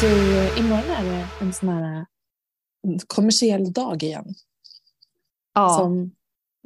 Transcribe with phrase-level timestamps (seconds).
[0.00, 0.08] Du,
[0.58, 2.06] imorgon är det en sån här
[3.06, 4.34] kommersiell dag igen.
[5.54, 6.14] Ja, Som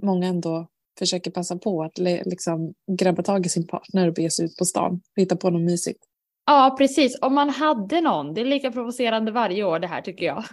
[0.02, 0.66] många ändå
[0.98, 4.64] försöker passa på att liksom grabba tag i sin partner och bege sig ut på
[4.64, 6.04] stan och hitta på något mysigt.
[6.46, 7.18] ja, precis.
[7.20, 8.34] Om man hade någon.
[8.34, 10.44] Det är lika provocerande varje år det här tycker jag.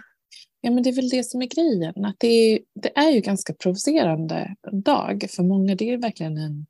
[0.60, 2.04] Ja, men det är väl det som är grejen.
[2.04, 5.74] Att det, är, det är ju ganska provocerande dag för många.
[5.74, 6.66] Det är verkligen en,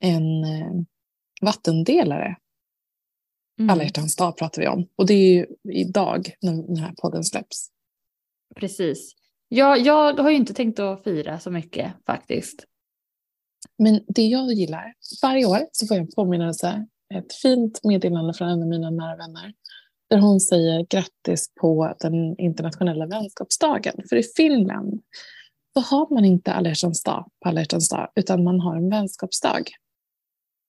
[0.00, 0.72] en eh,
[1.40, 2.36] vattendelare.
[3.58, 4.88] Mm, Alla hjärtans dag pratar vi om.
[4.96, 7.70] Och det är ju idag när den här podden släpps.
[8.56, 9.14] Precis.
[9.48, 12.64] Jag, jag har ju inte tänkt att fira så mycket faktiskt.
[13.78, 18.48] Men det jag gillar, varje år så får jag en påminnelse, ett fint meddelande från
[18.48, 19.52] en av mina nära vänner,
[20.10, 23.94] där hon säger grattis på den internationella vänskapsdagen.
[24.08, 25.02] För i Finland
[25.74, 28.90] så har man inte alla hjärtans dag på alla hjärtans dag, utan man har en
[28.90, 29.70] vänskapsdag.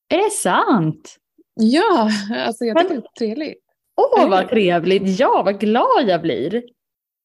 [0.10, 1.18] Är det sant?
[1.56, 3.62] Ja, alltså jag tycker Men- det är trevligt.
[3.96, 5.20] Åh, vad trevligt.
[5.20, 6.64] Ja, vad glad jag blir.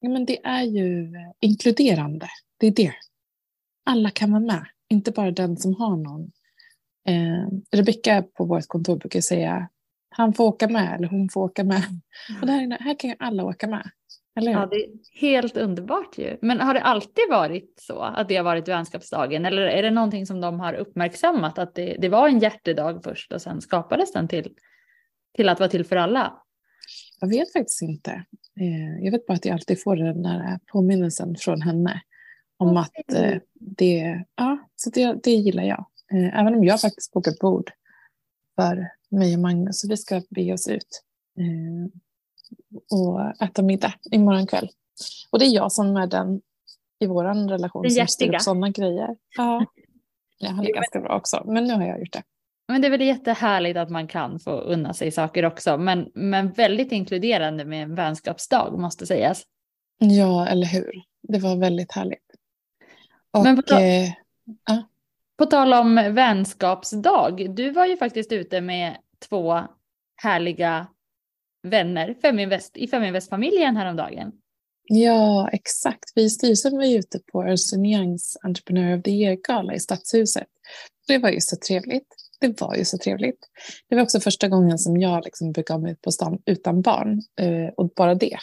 [0.01, 2.93] Ja, men det är ju inkluderande, det är det.
[3.85, 6.31] Alla kan vara med, inte bara den som har någon.
[7.09, 9.69] Eh, Rebecka på vårt kontor brukar säga
[10.11, 11.83] han får åka med eller hon får åka med.
[12.41, 13.91] Och där, inne, här kan ju alla åka med.
[14.35, 14.89] Ja, det är
[15.21, 16.37] helt underbart ju.
[16.43, 19.45] Men har det alltid varit så att det har varit vänskapsdagen?
[19.45, 21.59] Eller är det någonting som de har uppmärksammat?
[21.59, 24.55] Att det, det var en hjärtedag först och sen skapades den till,
[25.37, 26.33] till att vara till för alla?
[27.21, 28.11] Jag vet faktiskt inte.
[28.61, 32.03] Eh, jag vet bara att jag alltid får den där påminnelsen från henne.
[32.57, 35.87] Om Åh, att eh, det, ja, så det, det gillar jag.
[36.13, 37.71] Eh, även om jag faktiskt bokat bord
[38.57, 39.81] för mig och Magnus.
[39.81, 41.03] Så vi ska bege oss ut
[42.91, 44.69] och äta middag imorgon kväll.
[45.31, 46.41] Och det är jag som är den
[47.01, 49.17] i vår relation som styr upp sådana grejer.
[49.37, 49.67] Ja.
[50.39, 51.43] Ja, Jo, men- ganska bra också.
[51.47, 52.23] Men nu har jag gjort det.
[52.69, 55.77] Men det är väl jättehärligt att man kan få unna sig saker också.
[55.79, 59.43] Men, men väldigt inkluderande med en vänskapsdag måste sägas.
[59.99, 60.93] Ja, eller hur?
[61.23, 62.25] Det var väldigt härligt.
[63.31, 63.77] Och, Men vadå?
[63.77, 64.11] eh,
[65.39, 67.55] På tal om vänskapsdag.
[67.55, 68.97] Du var ju faktiskt ute med
[69.29, 69.61] två
[70.23, 70.87] härliga
[71.63, 74.33] vänner Feminvest, i Feminvest-familjen häromdagen.
[74.93, 76.13] Ja, exakt.
[76.15, 77.45] Vi i styrelsen var ute på
[77.85, 80.47] Youngs Entrepreneur of the Year-gala i Stadshuset.
[81.07, 82.07] Det var ju så trevligt.
[82.41, 83.39] Det var ju så trevligt.
[83.89, 87.21] Det var också första gången som jag liksom begav mig ut på stan utan barn.
[87.41, 88.37] eh, Och bara det.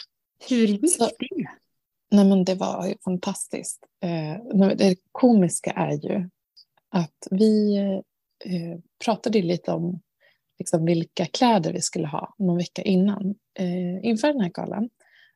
[0.48, 1.28] Hur gick Så- det?
[2.10, 3.80] Nej, men det var ju fantastiskt.
[4.02, 6.28] Eh, Det komiska är ju
[6.90, 7.76] att vi
[8.44, 10.00] eh, pratade lite om
[10.58, 14.88] liksom, vilka kläder vi skulle ha någon vecka innan, eh, inför den här galan.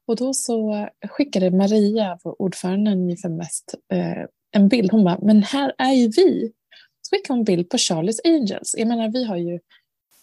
[0.07, 4.93] Och då så skickade Maria, vår ordföranden i mest, eh, en bild.
[4.93, 6.53] Hon bara, men här är ju vi.
[7.03, 8.75] Så skickade hon en bild på Charlies Angels.
[8.79, 9.59] Jag menar, vi har ju,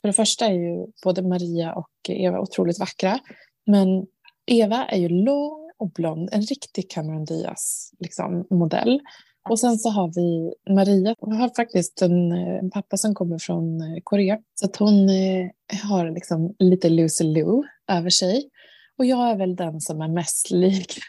[0.01, 3.19] för det första är ju både Maria och Eva otroligt vackra.
[3.65, 4.05] Men
[4.45, 9.01] Eva är ju lång och blond, en riktig Cameron Diaz liksom, modell.
[9.49, 13.37] Och sen så har vi Maria, hon har faktiskt en, eh, en pappa som kommer
[13.39, 14.37] från eh, Korea.
[14.55, 15.49] Så att hon eh,
[15.83, 18.49] har liksom lite Lucy Lou över sig.
[18.97, 20.99] Och jag är väl den som är mest lik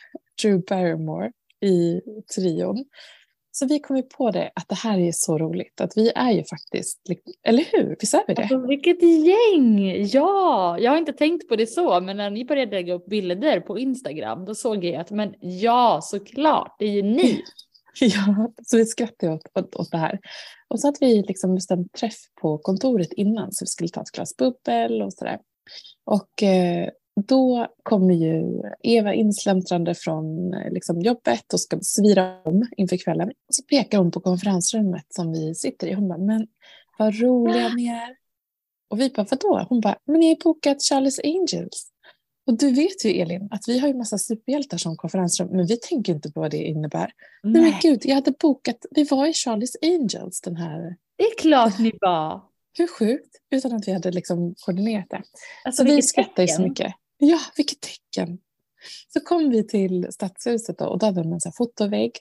[0.42, 1.32] Drew Barrymore
[1.64, 2.00] i
[2.34, 2.84] trion.
[3.52, 5.80] Så vi kom ju på det att det här är så roligt.
[5.80, 7.00] Att vi är ju faktiskt,
[7.46, 7.96] eller hur?
[8.00, 8.42] Visst är vi det?
[8.42, 10.06] Alltså, vilket gäng!
[10.06, 13.60] Ja, jag har inte tänkt på det så, men när ni började lägga upp bilder
[13.60, 17.42] på Instagram, då såg jag att men ja, såklart, det är ju ni.
[18.00, 20.20] Ja, så vi skrattade åt, åt, åt det här.
[20.68, 24.10] Och så hade vi liksom bestämt träff på kontoret innan så vi skulle ta ett
[24.10, 25.38] glas bubbel och sådär.
[26.04, 26.88] Och eh,
[27.26, 33.28] då kommer ju Eva insläntrande från eh, liksom, jobbet och ska svira om inför kvällen.
[33.28, 35.92] Och så pekar hon på konferensrummet som vi sitter i.
[35.92, 36.46] Hon bara, men
[36.98, 38.16] vad roliga ni är.
[38.90, 39.66] Och vi bara, vadå?
[39.68, 41.90] Hon bara, men ni har ju bokat Charlie's Angels.
[42.46, 45.76] Och du vet ju Elin att vi har ju massa superhjältar som konferensrum, men vi
[45.76, 47.12] tänker inte på vad det innebär.
[47.42, 51.38] Nej men gud, jag hade bokat, vi var i Charlie's Angels den här, Det är
[51.38, 52.42] klart ni var.
[52.78, 53.36] hur sjukt?
[53.50, 55.22] Utan att vi hade liksom koordinerat det.
[55.64, 56.92] Alltså, Så vi skrattar ju så mycket.
[57.18, 58.38] Ja, vilket tecken.
[59.12, 62.12] Så kom vi till Stadshuset då, och då hade de en fotovägg.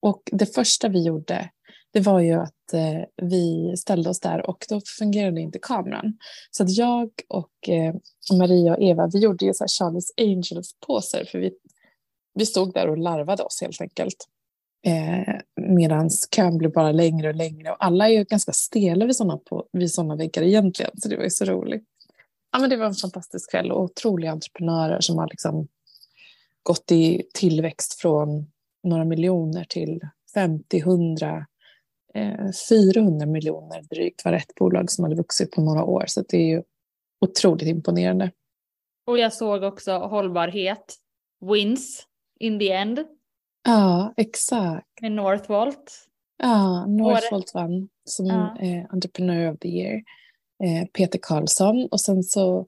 [0.00, 1.50] Och det första vi gjorde,
[1.92, 6.18] det var ju att eh, vi ställde oss där och då fungerade inte kameran.
[6.50, 7.94] Så att jag och eh,
[8.38, 11.52] Maria och Eva, vi gjorde ju så här Charles Angels-påser för vi,
[12.34, 14.28] vi stod där och larvade oss helt enkelt.
[14.86, 19.16] Eh, Medan kön blev bara längre och längre och alla är ju ganska stela vid
[19.16, 21.84] sådana, på, vid sådana väggar egentligen, så det var ju så roligt.
[22.52, 25.68] Ja, men det var en fantastisk kväll och otroliga entreprenörer som har liksom
[26.62, 28.46] gått i tillväxt från
[28.82, 30.00] några miljoner till
[30.34, 31.46] 50, 100,
[32.68, 36.04] 400 miljoner drygt var ett bolag som hade vuxit på några år.
[36.06, 36.62] Så det är ju
[37.20, 38.30] otroligt imponerande.
[39.06, 40.96] Och jag såg också hållbarhet
[41.40, 42.06] wins
[42.40, 43.04] in the end.
[43.64, 45.00] Ja, exakt.
[45.00, 46.08] Med Northvolt.
[46.38, 48.56] Ja, Northvolt vann som ja.
[48.60, 50.02] eh, Entrepreneur of the Year.
[50.64, 51.88] Eh, Peter Karlsson.
[51.90, 52.66] Och sen så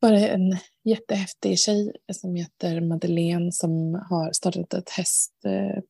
[0.00, 5.32] var det en jättehäftig tjej som heter Madeleine som har startat ett häst...
[5.44, 5.82] Eh,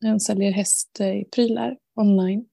[0.00, 2.44] hon säljer hästprylar online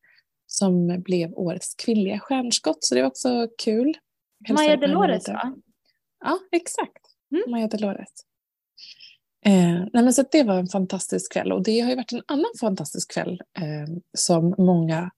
[0.47, 2.83] som blev årets kvinnliga stjärnskott.
[2.83, 3.97] Så det var också kul.
[4.49, 5.55] Maja Delores va?
[6.19, 7.05] Ja, exakt.
[7.31, 7.51] Mm.
[7.51, 8.09] Maja Delores.
[9.45, 12.23] Eh, nej men så det var en fantastisk kväll och det har ju varit en
[12.27, 15.11] annan fantastisk kväll eh, som många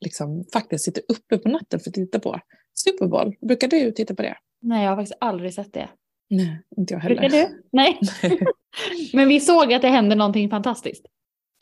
[0.00, 2.40] liksom, faktiskt sitter uppe på natten för att titta på.
[2.74, 4.36] Super Bowl, brukar du titta på det?
[4.60, 5.88] Nej, jag har faktiskt aldrig sett det.
[6.30, 7.20] Nej, inte jag heller.
[7.20, 7.62] Brukar du?
[7.72, 7.98] Nej.
[9.12, 11.06] men vi såg att det hände någonting fantastiskt.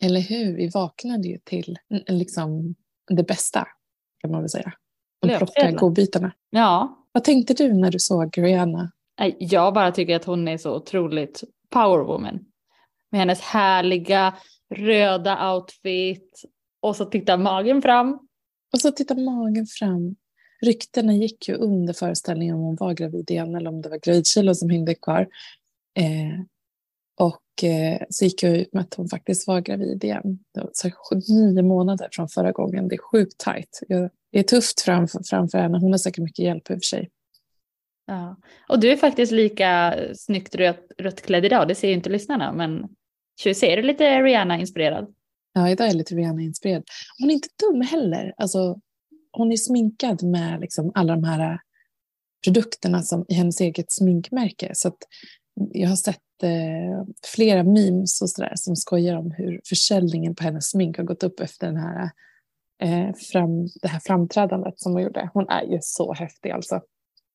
[0.03, 2.75] Eller hur, vi vaknade ju till liksom,
[3.11, 3.67] det bästa
[4.21, 4.73] kan man väl säga.
[5.21, 6.33] De plocka godbitarna.
[6.51, 6.97] Ja.
[7.13, 8.93] Vad tänkte du när du såg Rihanna?
[9.39, 12.39] Jag bara tycker att hon är så otroligt powerwoman.
[13.11, 14.35] Med hennes härliga
[14.75, 16.43] röda outfit
[16.81, 18.19] och så tittar magen fram.
[18.73, 20.17] Och så tittar magen fram.
[20.63, 24.55] Ryktena gick ju under föreställningen om hon var gravid igen eller om det var gravidkilon
[24.55, 25.29] som hängde kvar.
[25.95, 26.41] Eh,
[27.21, 30.39] och eh, så gick jag ut med att hon faktiskt var gravid igen.
[30.55, 32.89] Det var så nio månader från förra gången.
[32.89, 33.81] Det är sjukt tajt.
[34.33, 35.79] det är tufft framför, framför henne.
[35.79, 37.11] Hon har säkert mycket hjälp i och för sig.
[38.07, 38.37] Ja.
[38.69, 41.69] Och du är faktiskt lika snyggt rött, rött klädd idag.
[41.69, 42.89] Det ser ju inte lyssnarna, men
[43.55, 45.15] ser du lite Rihanna-inspirerad?
[45.53, 46.85] Ja, idag är jag lite Rihanna-inspirerad.
[47.19, 48.35] Hon är inte dum heller.
[48.37, 48.81] Alltså,
[49.33, 51.59] hon är sminkad med liksom alla de här
[52.45, 54.71] produkterna som, i hennes eget sminkmärke.
[54.75, 54.93] Så
[55.73, 60.71] jag har sett eh, flera memes och sådär som skojar om hur försäljningen på hennes
[60.71, 62.11] smink har gått upp efter den här,
[62.83, 65.31] eh, fram, det här framträdandet som hon gjorde.
[65.35, 66.81] Hon är ju så häftig alltså.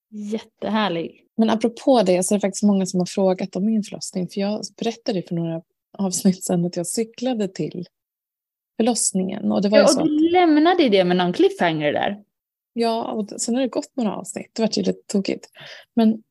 [0.10, 1.22] Jättehärlig.
[1.38, 4.28] Men apropå det så är det faktiskt många som har frågat om min förlossning.
[4.28, 5.62] För jag berättade för några
[5.98, 7.86] avsnitt sedan att jag cyklade till
[8.78, 9.52] förlossningen.
[9.52, 12.24] Och, det var ja, och så du lämnade det med någon cliffhanger där.
[12.74, 14.52] Ja, och sen har det gått några avsnitt.
[14.54, 15.50] Det var ju lite tokigt.
[15.94, 16.24] Men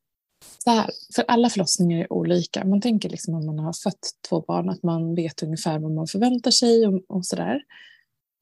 [0.58, 2.64] så här, för alla förlossningar är olika.
[2.64, 6.06] Man tänker liksom om man har fött två barn att man vet ungefär vad man
[6.06, 7.60] förväntar sig och, och sådär.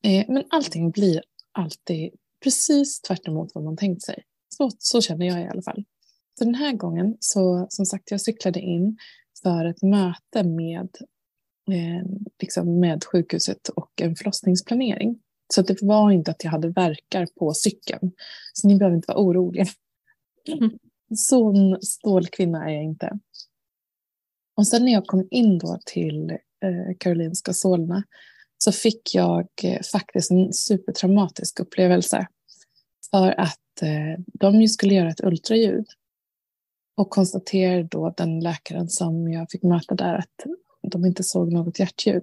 [0.04, 1.22] Eh, men allting blir
[1.52, 2.10] alltid
[2.42, 4.24] precis tvärt vad man tänkt sig.
[4.48, 5.84] Så, så känner jag i alla fall.
[6.38, 8.98] Så den här gången, så som sagt, jag cyklade in
[9.42, 10.88] för ett möte med,
[11.70, 12.06] eh,
[12.40, 15.18] liksom med sjukhuset och en förlossningsplanering.
[15.54, 18.12] Så det var inte att jag hade verkar på cykeln.
[18.52, 19.66] Så ni behöver inte vara oroliga.
[20.48, 20.78] Mm.
[21.16, 23.18] Sån stålkvinna är jag inte.
[24.56, 28.02] Och sen när jag kom in då till eh, Karolinska Solna
[28.58, 32.26] så fick jag eh, faktiskt en supertraumatisk upplevelse.
[33.10, 35.86] För att eh, de de skulle göra ett ultraljud.
[36.96, 40.46] Och konstaterade då den läkaren som jag fick möta där att
[40.82, 42.22] de inte såg något hjärtljud.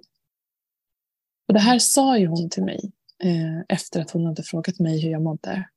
[1.47, 2.91] Och det här sa ju hon till mig
[3.23, 5.69] eh, efter att hon hade frågat mig hur jag mådde.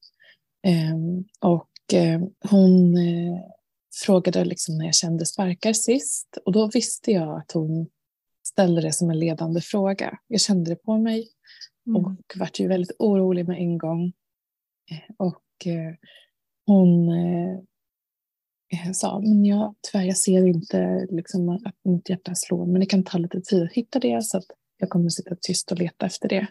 [0.66, 0.96] Eh,
[1.40, 1.68] och
[2.50, 3.40] hon eh,
[4.04, 7.88] frågade liksom när jag kände sparkar sist och då visste jag att hon
[8.46, 10.18] ställde det som en ledande fråga.
[10.26, 11.28] Jag kände det på mig
[11.94, 12.16] och mm.
[12.34, 14.12] vart ju väldigt orolig med en gång.
[14.90, 15.94] Eh, och Eh,
[16.66, 17.54] hon eh,
[18.72, 22.86] eh, sa, men jag, tyvärr jag ser inte liksom, att mitt hjärta slår, men det
[22.86, 24.46] kan ta lite tid att hitta det så att
[24.78, 26.46] jag kommer att sitta tyst och leta efter det.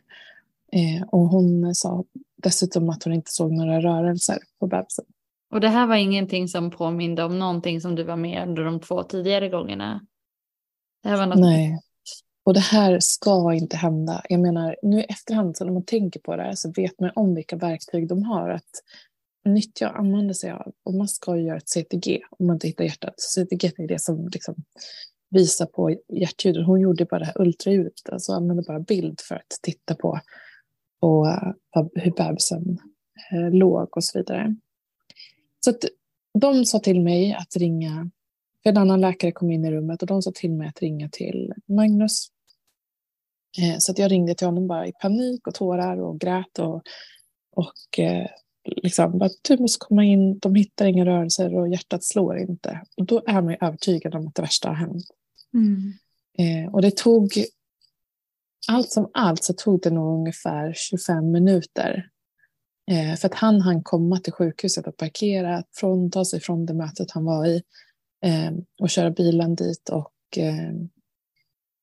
[0.72, 2.04] Eh, och hon sa
[2.44, 5.06] dessutom att hon inte såg några rörelser på bebisen.
[5.52, 8.80] Och det här var ingenting som påminde om någonting som du var med under de
[8.80, 10.06] två tidigare gångerna?
[11.04, 11.40] Det här var något...
[11.40, 11.80] Nej.
[12.44, 14.22] Och det här ska inte hända.
[14.30, 17.12] Jag menar, nu i efterhand, så när man tänker på det här, så vet man
[17.16, 18.70] om vilka verktyg de har att
[19.46, 20.72] nyttja och använda sig av.
[20.84, 23.14] Och man ska ju göra ett CTG om man inte hittar hjärtat.
[23.18, 24.56] CTG är det som liksom
[25.30, 26.66] visar på hjärtljudet.
[26.66, 30.20] Hon gjorde bara det här ultraljudet, alltså använde bara bild för att titta på
[31.00, 31.28] och,
[31.96, 32.78] hur bebisen
[33.32, 34.56] eh, låg och så vidare.
[35.66, 35.86] Så att
[36.40, 38.10] de sa till mig att ringa
[38.64, 41.10] för en annan läkare kom in i rummet och de sa till mig att ringa
[41.10, 42.28] till Magnus.
[43.58, 46.84] Eh, så att jag ringde till honom bara i panik och tårar och grät och,
[47.56, 48.28] och eh,
[48.64, 52.82] liksom bara du måste komma in, de hittar inga rörelser och hjärtat slår inte.
[52.98, 55.06] Och då är man ju övertygad om att det värsta har hänt.
[55.54, 55.94] Mm.
[56.38, 57.32] Eh, och det tog,
[58.68, 62.11] allt som allt så tog det nog ungefär 25 minuter.
[62.92, 66.74] Eh, för att han hann komma till sjukhuset och parkera, från, ta sig från det
[66.74, 67.64] mötet han var i
[68.26, 69.90] eh, och köra bilen dit.
[69.90, 70.72] Och eh,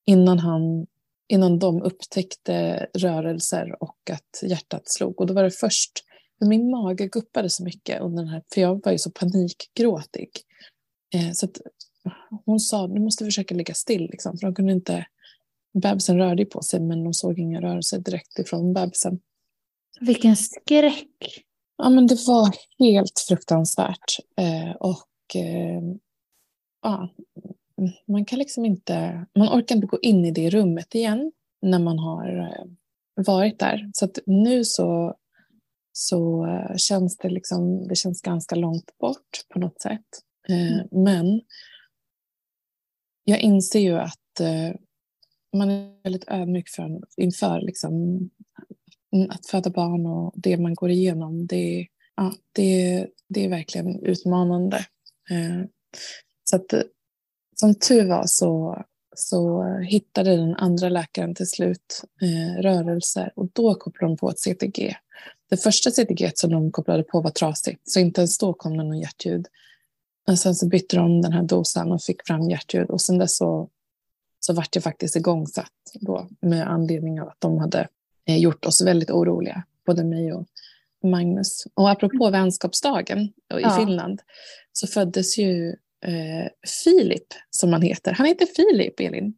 [0.06, 0.86] innan, han,
[1.28, 5.20] innan de upptäckte rörelser och att hjärtat slog.
[5.20, 6.04] Och då var det först,
[6.38, 10.30] för min mage guppade så mycket under den här, för jag var ju så panikgråtig.
[11.14, 11.60] Eh, så att
[12.44, 15.06] hon sa du måste försöka ligga still, liksom, för de kunde inte
[15.82, 19.20] Bebisen rörde på sig men de såg inga rörelser direkt ifrån bebisen.
[20.00, 21.44] Vilken skräck!
[21.76, 24.16] Ja, men det var helt fruktansvärt.
[24.36, 25.82] Eh, och eh,
[26.82, 27.08] ja,
[28.06, 31.98] man kan liksom inte, man orkar inte gå in i det rummet igen när man
[31.98, 32.64] har eh,
[33.24, 33.90] varit där.
[33.92, 35.14] Så nu så,
[35.92, 40.06] så eh, känns det liksom, det känns ganska långt bort på något sätt.
[40.48, 40.88] Eh, mm.
[40.90, 41.40] Men
[43.24, 44.80] jag inser ju att eh,
[45.56, 48.20] man är väldigt ödmjuk för, inför liksom,
[49.12, 51.46] Mm, att föda barn och det man går igenom.
[51.46, 51.86] Det,
[52.16, 54.76] ja, det, det är verkligen utmanande.
[55.30, 55.64] Eh,
[56.44, 56.82] så att, eh,
[57.56, 58.82] som tur var så,
[59.16, 64.40] så hittade den andra läkaren till slut eh, rörelser och då kopplade de på ett
[64.40, 64.96] CTG.
[65.50, 68.84] Det första CTG som de kopplade på var trasigt, så inte ens då kom det
[68.84, 69.46] någon hjärtljud.
[70.26, 73.36] Och sen så bytte de den här dosan och fick fram hjärtljud och sen dess
[73.36, 73.70] så
[74.40, 77.88] så vart det faktiskt igångsatt då med anledning av att de hade
[78.36, 80.46] gjort oss väldigt oroliga, både mig och
[81.04, 81.66] Magnus.
[81.74, 82.32] Och apropå mm.
[82.32, 83.70] vänskapsdagen i ja.
[83.70, 84.20] Finland
[84.72, 85.68] så föddes ju
[86.06, 86.48] eh,
[86.84, 88.12] Filip, som han heter.
[88.12, 89.34] Han heter Filip, Elin.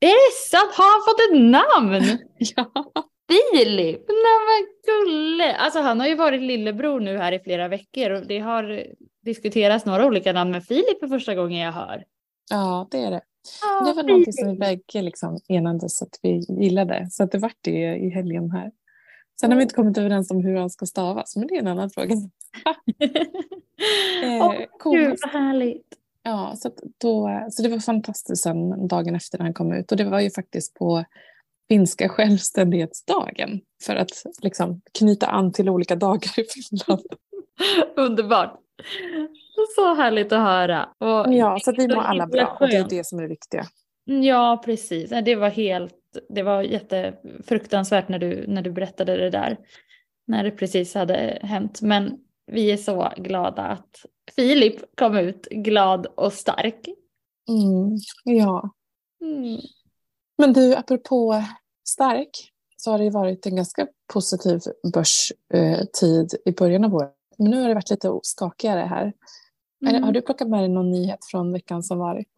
[0.00, 0.74] Är det sant?
[0.74, 2.18] Har han fått ett namn?
[2.38, 2.92] ja.
[3.30, 5.54] Filip, nej men gulle.
[5.54, 8.86] Alltså han har ju varit lillebror nu här i flera veckor och det har
[9.24, 12.04] diskuterats några olika namn med Filip för första gången jag hör.
[12.50, 13.20] Ja, det är det.
[13.62, 17.08] Ah, det var något som vi bägge liksom enades att vi gillade.
[17.10, 18.70] Så att det vart det i helgen här.
[19.40, 21.66] Sen har vi inte kommit överens om hur han ska stavas, men det är en
[21.66, 22.14] annan fråga.
[24.22, 24.54] eh, oh,
[24.84, 25.86] Gud, vad härligt.
[26.22, 29.92] Ja, så, då, så det var fantastiskt sen dagen efter när han kom ut.
[29.92, 31.04] Och det var ju faktiskt på
[31.68, 34.10] finska självständighetsdagen för att
[34.42, 37.06] liksom knyta an till olika dagar i Finland.
[37.96, 38.60] Underbart.
[39.74, 40.84] Så härligt att höra.
[40.84, 43.28] Och ja, så att vi mår alla bra och det är det som är det
[43.28, 43.66] viktiga.
[44.04, 45.10] Ja, precis.
[45.24, 45.94] Det var helt,
[46.28, 49.58] det var jättefruktansvärt när du, när du berättade det där.
[50.26, 51.82] När det precis hade hänt.
[51.82, 54.04] Men vi är så glada att
[54.36, 56.88] Filip kom ut glad och stark.
[57.48, 58.70] Mm, ja.
[59.22, 59.60] Mm.
[60.38, 61.44] Men du, apropå
[61.88, 62.30] stark
[62.76, 64.60] så har det varit en ganska positiv
[64.92, 67.14] börstid i början av året.
[67.40, 69.12] Men nu har det varit lite skakigare här.
[69.86, 70.02] Mm.
[70.02, 72.28] Har du plockat med dig någon nyhet från veckan som varit?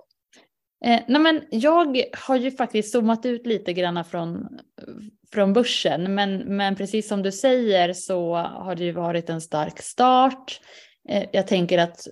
[0.84, 4.48] Eh, nej men jag har ju faktiskt zoomat ut lite grann från,
[5.32, 9.78] från börsen, men, men precis som du säger så har det ju varit en stark
[9.78, 10.60] start.
[11.08, 12.06] Eh, jag tänker att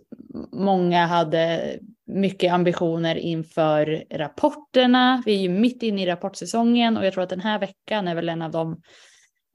[0.53, 5.23] många hade mycket ambitioner inför rapporterna.
[5.27, 8.15] Vi är ju mitt inne i rapportsäsongen och jag tror att den här veckan är
[8.15, 8.83] väl en av de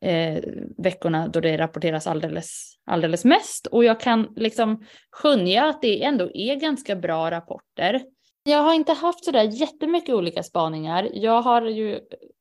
[0.06, 0.44] eh,
[0.78, 3.68] veckorna då det rapporteras alldeles, alldeles mest.
[3.68, 8.04] Och jag kan liksom skönja att det ändå är ganska bra rapporter.
[8.44, 11.10] Jag har inte haft sådär jättemycket olika spaningar.
[11.14, 12.00] Jag har ju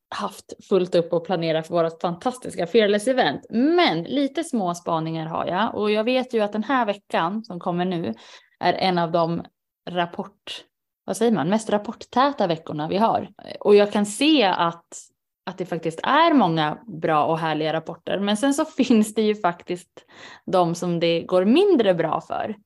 [0.09, 3.47] haft fullt upp och planera för vårt fantastiska Fearless event.
[3.51, 7.61] Men lite små spaningar har jag och jag vet ju att den här veckan som
[7.61, 8.15] kommer nu
[8.61, 9.43] är en av de
[9.91, 10.65] rapport,
[11.05, 13.29] vad säger man, mest rapporttäta veckorna vi har.
[13.61, 15.14] Och jag kan se att
[15.47, 18.19] att det faktiskt är många bra och härliga rapporter.
[18.19, 20.05] Men sen så finns det ju faktiskt
[20.47, 22.57] de som det går mindre bra för.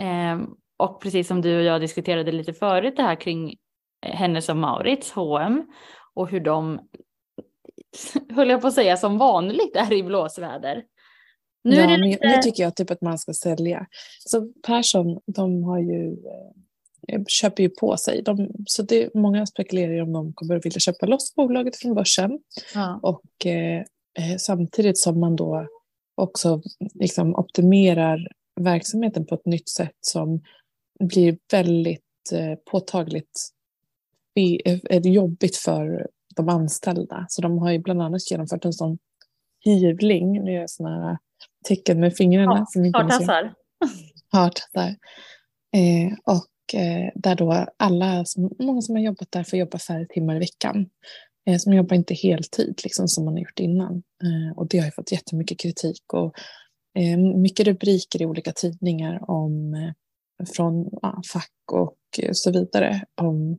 [0.00, 0.40] Eh,
[0.76, 3.56] och precis som du och jag diskuterade lite förut det här kring
[4.02, 5.66] Hennes och Maurits, H&M
[6.14, 6.80] och hur de,
[8.34, 10.84] höll jag på att säga som vanligt, är i blåsväder.
[11.64, 12.28] Nu, ja, lite...
[12.28, 13.86] nu tycker jag typ att man ska sälja.
[14.18, 16.69] Så Persson, de har ju eh, Eh,
[17.28, 18.22] köper ju på sig.
[18.22, 22.38] De, så det, många spekulerar om de kommer att vilja köpa loss bolaget från börsen.
[22.74, 23.00] Ja.
[23.02, 23.80] Och eh,
[24.18, 25.66] eh, samtidigt som man då
[26.14, 26.62] också
[26.94, 28.28] liksom optimerar
[28.60, 30.42] verksamheten på ett nytt sätt som
[31.00, 33.50] blir väldigt eh, påtagligt
[34.34, 37.26] är jobbigt för de anställda.
[37.28, 38.98] Så de har ju bland annat genomfört en sån
[39.64, 41.18] hyvling, nu gör jag sådana här
[41.68, 42.66] tecken med fingrarna.
[42.74, 43.54] Ja, hartassar.
[44.32, 44.96] Hartassar.
[45.76, 46.40] Eh, och eh,
[46.74, 48.24] Eh, där då alla,
[48.58, 50.90] många som har jobbat där får jobba färre timmar i veckan.
[51.46, 54.02] Eh, som jobbar inte heltid liksom, som man har gjort innan.
[54.22, 56.34] Eh, och det har ju fått jättemycket kritik och
[57.36, 59.74] mycket rubriker i olika tidningar om,
[60.56, 61.96] från ja, fack och
[62.32, 63.58] så vidare om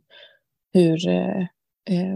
[0.73, 0.97] hur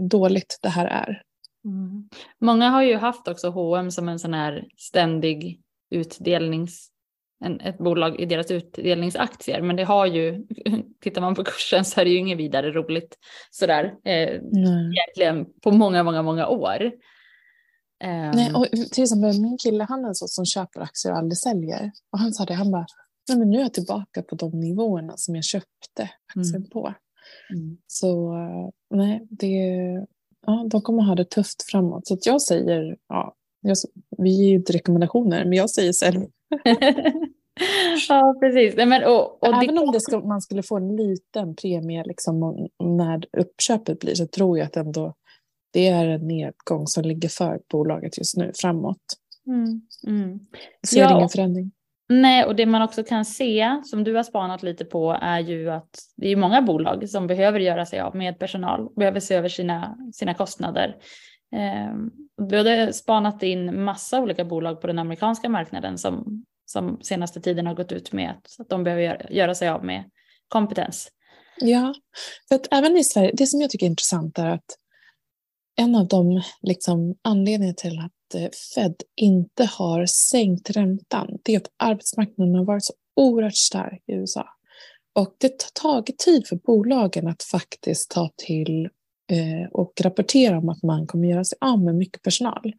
[0.08, 1.22] dåligt det här är.
[1.64, 2.08] Mm.
[2.40, 5.60] Många har ju haft också H&M som en sån här ständig
[5.90, 6.90] utdelnings
[7.44, 9.62] en, ett bolag i deras utdelningsaktier.
[9.62, 10.46] Men det har ju,
[11.00, 13.18] tittar man på kursen så är det ju inget vidare roligt
[13.50, 14.40] sådär eh,
[14.92, 16.92] egentligen på många, många, många år.
[18.04, 21.18] Um, Nej, och till exempel min kille han är en sån som köper aktier och
[21.18, 21.92] aldrig säljer.
[22.12, 22.86] Och han sa det, han bara,
[23.28, 26.70] nej, men nu är jag tillbaka på de nivåerna som jag köpte aktien mm.
[26.70, 26.94] på.
[27.54, 27.78] Mm.
[27.86, 28.32] Så
[28.90, 29.56] nej, det,
[30.46, 32.06] ja, de kommer ha det tufft framåt.
[32.06, 33.34] Så jag säger, ja,
[33.68, 33.76] jag,
[34.18, 36.26] vi ger ju inte rekommendationer, men jag säger sälj.
[38.08, 38.76] ja, precis.
[38.76, 39.80] men, och, och Även det...
[39.80, 44.58] om det ska, man skulle få en liten premie liksom, när uppköpet blir så tror
[44.58, 45.14] jag att ändå
[45.72, 49.02] det är en nedgång som ligger för bolaget just nu framåt.
[49.46, 50.40] Mm, mm.
[50.88, 51.72] Ser ja, ingen förändring.
[52.08, 55.70] Nej, och det man också kan se, som du har spanat lite på, är ju
[55.70, 59.48] att det är många bolag som behöver göra sig av med personal, behöver se över
[59.48, 60.96] sina, sina kostnader.
[61.52, 62.10] Ehm,
[62.50, 67.66] vi har spanat in massa olika bolag på den amerikanska marknaden som, som senaste tiden
[67.66, 70.10] har gått ut med att, att de behöver göra, göra sig av med
[70.48, 71.08] kompetens.
[71.60, 71.94] Ja,
[72.48, 74.78] för att även i Sverige, det som jag tycker är intressant är att
[75.76, 81.56] en av de liksom, anledningarna till att eh, Fed inte har sänkt räntan det är
[81.56, 84.48] att arbetsmarknaden har varit så oerhört stark i USA.
[85.14, 88.88] Och det har tagit tid för bolagen att faktiskt ta till
[89.70, 92.72] och rapportera om att man kommer göra sig av med mycket personal.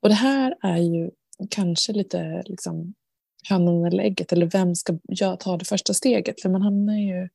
[0.00, 1.10] Och det här är ju
[1.50, 2.94] kanske lite liksom,
[3.48, 4.98] hönan eller ägget, eller vem ska
[5.38, 6.40] ta det första steget?
[6.42, 7.28] För man hamnar ju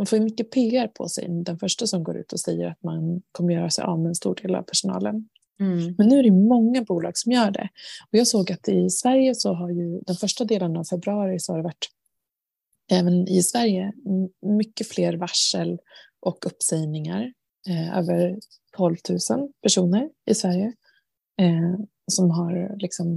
[0.00, 3.22] man får mycket PR på sig, den första som går ut och säger att man
[3.32, 5.28] kommer göra sig av med en stor del av personalen.
[5.60, 5.94] Mm.
[5.98, 7.68] Men nu är det många bolag som gör det.
[8.12, 11.52] Och jag såg att i Sverige så har ju den första delen av februari så
[11.52, 11.88] har det varit
[12.90, 13.92] även i Sverige
[14.46, 15.78] mycket fler varsel
[16.20, 17.32] och uppsägningar.
[17.68, 18.38] Eh, över
[18.76, 18.96] 12
[19.30, 20.72] 000 personer i Sverige
[21.40, 21.80] eh,
[22.12, 23.08] som har liksom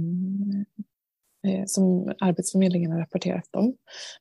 [1.46, 3.76] eh, som Arbetsförmedlingen har rapporterat om.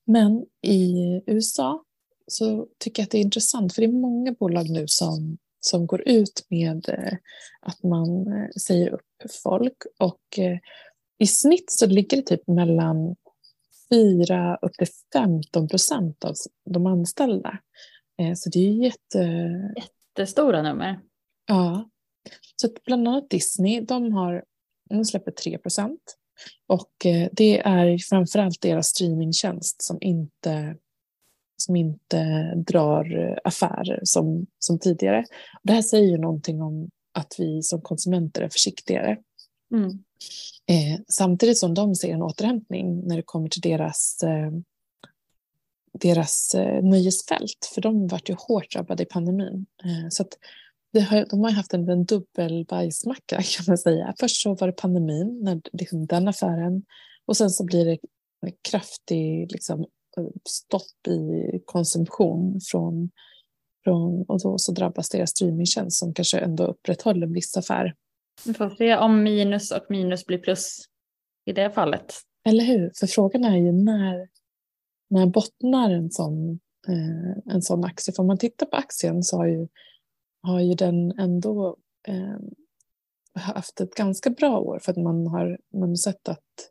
[0.06, 0.94] Men i
[1.26, 1.84] USA
[2.28, 5.88] så tycker jag att det är intressant för det är många bolag nu som, som
[5.88, 7.14] går ut med eh,
[7.62, 10.58] att man eh, säger upp folk och eh,
[11.18, 13.16] i snitt så ligger det typ mellan
[13.90, 16.36] 4 upp till 15 procent av
[16.70, 17.60] de anställda.
[18.20, 19.50] Eh, så det är jätte
[20.18, 21.00] jättestora nummer.
[21.48, 21.90] Ja.
[22.56, 24.44] Så bland annat Disney, de, har,
[24.90, 26.18] de släpper 3 procent.
[26.68, 26.92] Och
[27.32, 30.76] det är framförallt deras streamingtjänst som inte
[31.58, 35.26] som inte drar affärer som, som tidigare.
[35.64, 39.18] Det här säger ju någonting om att vi som konsumenter är försiktigare.
[39.74, 39.90] Mm.
[40.66, 44.52] Eh, samtidigt som de ser en återhämtning när det kommer till deras, eh,
[46.00, 47.72] deras eh, nöjesfält.
[47.74, 49.66] För de vart ju hårt drabbade i pandemin.
[49.84, 50.24] Eh, så
[51.10, 54.14] har, de har haft en, en dubbel bajsmacka kan man säga.
[54.20, 56.84] Först så var det pandemin, när, liksom, den affären.
[57.26, 57.98] Och sen så blir det
[58.70, 59.86] kraftig liksom,
[60.50, 63.12] stopp i konsumtion från,
[63.84, 67.96] från och då så drabbas deras streamingtjänst som kanske ändå upprätthåller viss affär.
[68.46, 70.78] Vi får se om minus och minus blir plus
[71.46, 72.14] i det fallet.
[72.46, 72.92] Eller hur?
[73.00, 74.28] För frågan är ju när,
[75.14, 78.14] när bottnar en sån, eh, en sån aktie?
[78.14, 79.68] För om man tittar på aktien så har ju,
[80.42, 82.38] har ju den ändå eh,
[83.36, 86.70] haft ett ganska bra år för att man har, man har sett att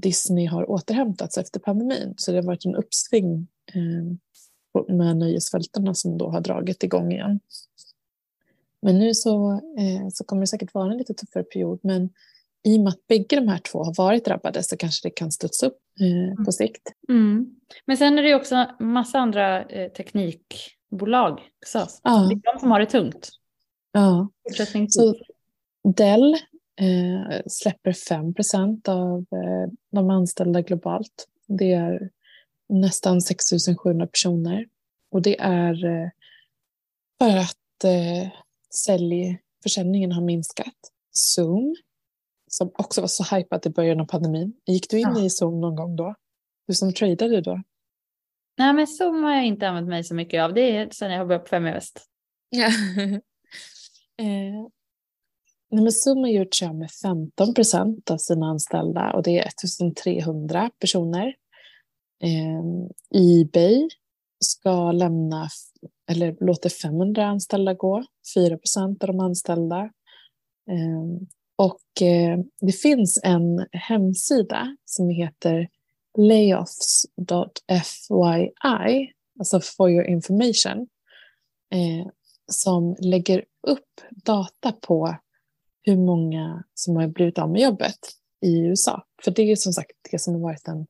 [0.00, 2.14] Disney har återhämtats efter pandemin.
[2.16, 7.40] Så det har varit en uppsving eh, med nöjesfältarna som då har dragit igång igen.
[8.80, 11.78] Men nu så, eh, så kommer det säkert vara en lite tuffare period.
[11.82, 12.10] Men
[12.64, 15.32] i och med att bägge de här två har varit drabbade så kanske det kan
[15.32, 16.52] studsa upp eh, på mm.
[16.52, 16.82] sikt.
[17.08, 17.56] Mm.
[17.86, 21.40] Men sen är det också massa andra eh, teknikbolag.
[21.66, 21.86] Så.
[22.02, 22.28] Ja.
[22.28, 23.28] Det är de som har det tungt.
[23.92, 24.28] Ja.
[24.88, 25.14] Så
[25.94, 26.34] Dell
[26.80, 31.28] eh, släpper 5% av eh, de anställda globalt.
[31.46, 32.10] Det är
[32.68, 33.44] nästan 6
[33.78, 34.66] 700 personer.
[35.10, 36.08] Och det är eh,
[37.18, 38.28] för att eh,
[38.74, 40.74] sälj, försäljningen har minskat.
[41.10, 41.74] Zoom,
[42.56, 44.52] som också var så hypat i början av pandemin.
[44.66, 45.24] Gick du in ja.
[45.24, 46.14] i Zoom någon gång då?
[46.66, 47.62] Du som tradade då?
[48.58, 50.54] Nej, men Zoom har jag inte använt mig så mycket av.
[50.54, 52.00] Det är sen jag har börjat på Fem i Väst.
[52.50, 52.66] Ja.
[54.18, 54.68] eh,
[55.70, 59.46] Nej, men Zoom har gjort sig med 15 procent av sina anställda och det är
[59.46, 61.34] 1300 personer.
[62.22, 62.62] Eh,
[63.22, 63.88] Ebay
[64.44, 65.48] ska lämna,
[66.10, 69.80] eller låter 500 anställda gå, 4 procent av de anställda.
[70.70, 75.68] Eh, och eh, det finns en hemsida som heter
[76.18, 77.12] layoffs.fyi,
[79.38, 80.88] alltså for your information,
[81.74, 82.06] eh,
[82.50, 85.16] som lägger upp data på
[85.82, 87.98] hur många som har blivit av med jobbet
[88.40, 89.06] i USA.
[89.22, 90.86] För det är som sagt det som har varit den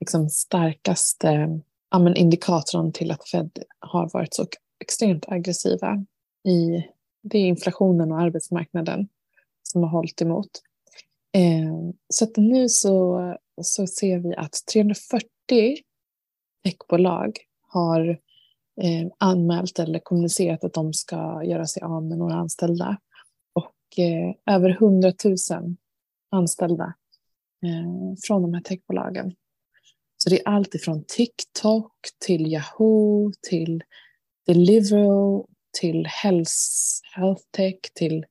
[0.00, 4.46] liksom, starkaste ja, indikatorn till att Fed har varit så
[4.80, 6.04] extremt aggressiva
[6.44, 6.84] i
[7.22, 9.08] det är inflationen och arbetsmarknaden
[9.62, 10.50] som har hållit emot.
[11.32, 13.20] Eh, så att nu så,
[13.62, 15.28] så ser vi att 340
[16.64, 18.08] techbolag har
[18.82, 22.98] eh, anmält eller kommunicerat att de ska göra sig av med några anställda.
[23.52, 25.36] Och eh, över 100 000
[26.30, 26.94] anställda
[27.64, 29.34] eh, från de här techbolagen.
[30.16, 33.82] Så det är allt ifrån TikTok till Yahoo till
[34.46, 35.46] Deliveroo
[35.80, 36.52] till Health,
[37.14, 38.24] Health Tech till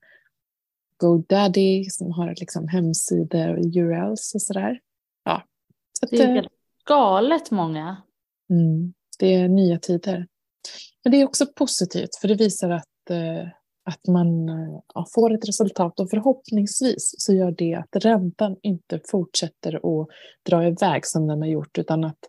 [0.99, 4.79] GoDaddy som har liksom hemsidor och URLs och sådär.
[5.23, 5.43] Ja.
[5.99, 6.51] Så att, det är helt
[6.85, 8.03] galet många.
[8.49, 10.27] Mm, det är nya tider.
[11.03, 13.47] Men det är också positivt för det visar att, eh,
[13.83, 14.47] att man
[14.93, 20.07] ja, får ett resultat och förhoppningsvis så gör det att räntan inte fortsätter att
[20.49, 22.19] dra iväg som den har gjort utan att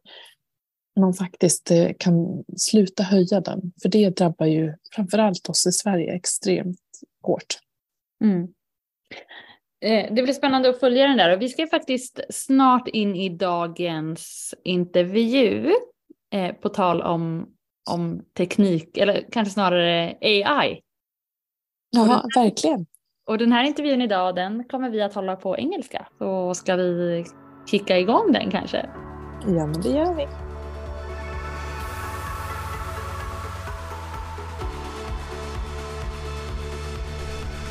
[1.01, 3.73] man faktiskt eh, kan sluta höja den.
[3.83, 6.81] För det drabbar ju framförallt oss i Sverige extremt
[7.23, 7.59] hårt.
[8.25, 8.49] Mm.
[9.85, 13.29] Eh, det blir spännande att följa den där och vi ska faktiskt snart in i
[13.29, 15.73] dagens intervju
[16.33, 17.49] eh, på tal om,
[17.91, 20.81] om teknik eller kanske snarare AI.
[21.91, 22.87] Ja, verkligen.
[23.27, 26.07] Och den här intervjun idag den kommer vi att hålla på engelska.
[26.19, 27.25] Så ska vi
[27.71, 28.91] kicka igång den kanske?
[29.47, 30.50] Ja, men det gör vi.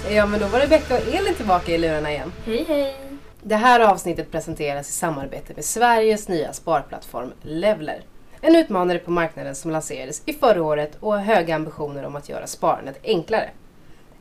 [0.07, 2.31] Ja men då var Rebecka och Elin tillbaka i lurarna igen.
[2.45, 2.95] Hej hej!
[3.41, 8.01] Det här avsnittet presenteras i samarbete med Sveriges nya sparplattform Levler.
[8.41, 12.29] En utmanare på marknaden som lanserades i förra året och har höga ambitioner om att
[12.29, 13.49] göra sparandet enklare.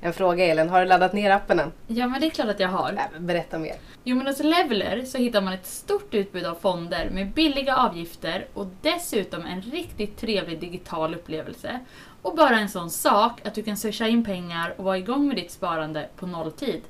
[0.01, 1.73] En fråga Elin, har du laddat ner appen än?
[1.87, 2.93] Ja men det är klart att jag har.
[2.93, 3.75] Äh, berätta mer.
[4.05, 8.47] Jo men hos Leveler så hittar man ett stort utbud av fonder med billiga avgifter
[8.55, 11.81] och dessutom en riktigt trevlig digital upplevelse.
[12.22, 15.37] Och bara en sån sak att du kan swisha in pengar och vara igång med
[15.37, 16.83] ditt sparande på nolltid.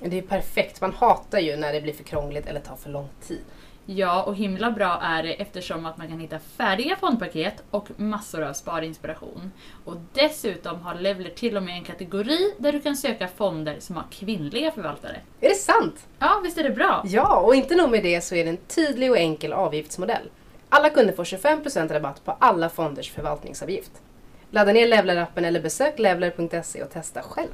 [0.00, 3.08] Det är perfekt, man hatar ju när det blir för krångligt eller tar för lång
[3.20, 3.40] tid.
[3.88, 8.42] Ja, och himla bra är det eftersom att man kan hitta färdiga fondpaket och massor
[8.42, 9.52] av sparinspiration.
[9.84, 13.96] Och dessutom har Levler till och med en kategori där du kan söka fonder som
[13.96, 15.20] har kvinnliga förvaltare.
[15.40, 16.06] Är det sant?
[16.18, 17.02] Ja, visst är det bra?
[17.04, 20.30] Ja, och inte nog med det så är det en tydlig och enkel avgiftsmodell.
[20.68, 23.92] Alla kunder får 25% rabatt på alla fonders förvaltningsavgift.
[24.50, 27.48] Ladda ner Levler-appen eller besök levler.se och testa själv.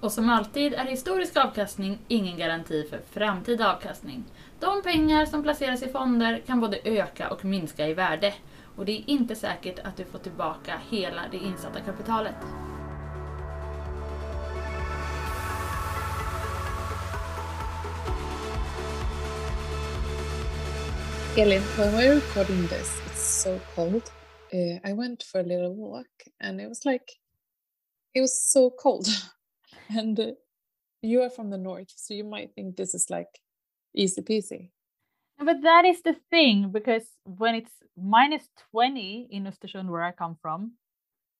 [0.00, 4.24] Och som alltid är historisk avkastning ingen garanti för framtida avkastning.
[4.60, 8.34] De pengar som placeras i fonder kan både öka och minska i värde.
[8.76, 12.34] Och det är inte säkert att du får tillbaka hela det insatta kapitalet.
[21.36, 24.02] Elin, when we're recording this, it's so cold.
[24.52, 26.06] Uh, I went for a little walk
[26.40, 27.12] and it was like,
[28.14, 29.08] it was so cold.
[29.90, 30.32] and uh,
[31.02, 33.40] you are from the north, so you might think this is like
[33.94, 34.70] easy peasy.
[35.38, 40.36] But that is the thing because when it's minus 20 in Östersund, where I come
[40.40, 40.72] from,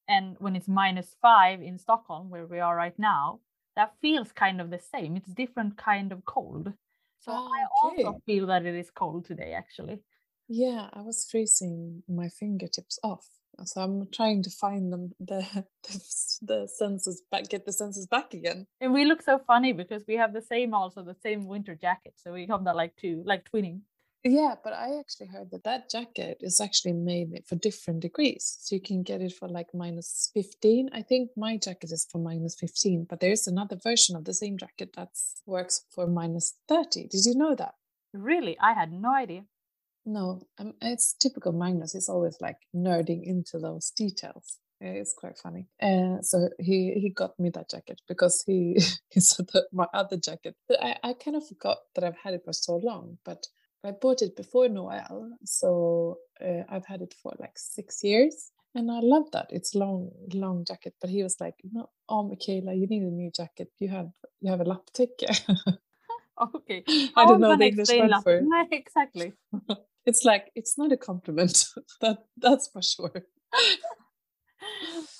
[0.08, 3.40] and when it's minus five in Stockholm, where we are right now,
[3.74, 5.16] that feels kind of the same.
[5.16, 6.72] It's different kind of cold.
[7.20, 10.00] So Oh, I also feel that it is cold today, actually.
[10.48, 13.26] Yeah, I was freezing my fingertips off.
[13.64, 15.46] So I'm trying to find them the
[15.82, 16.00] the,
[16.42, 18.66] the senses back, get the senses back again.
[18.80, 22.14] And we look so funny because we have the same also the same winter jacket.
[22.16, 23.80] So we come that like two, like twinning.
[24.24, 28.56] Yeah, but I actually heard that that jacket is actually made for different degrees.
[28.60, 30.90] So you can get it for like minus 15.
[30.92, 34.58] I think my jacket is for minus 15, but there's another version of the same
[34.58, 35.10] jacket that
[35.46, 37.06] works for minus 30.
[37.06, 37.74] Did you know that?
[38.12, 39.44] Really, I had no idea.
[40.06, 41.92] No, um, it's typical Magnus.
[41.92, 44.58] He's always like nerding into those details.
[44.80, 45.66] It's quite funny.
[45.82, 48.78] Uh, so he he got me that jacket because he
[49.10, 50.54] he said that my other jacket.
[50.70, 53.46] I I kind of forgot that I've had it for so long, but
[53.84, 58.90] I bought it before Noel, so uh, I've had it for like six years, and
[58.90, 59.46] I love that.
[59.50, 60.94] It's long long jacket.
[61.00, 63.70] But he was like, "No, oh Michaela, you need a new jacket.
[63.78, 65.26] You have you have a lap lapticke."
[66.54, 66.84] Okay.
[67.16, 68.44] I don't know the English word for it.
[68.44, 69.32] No, exactly.
[70.06, 71.66] It's like it's not a compliment.
[72.00, 73.24] that that's for sure.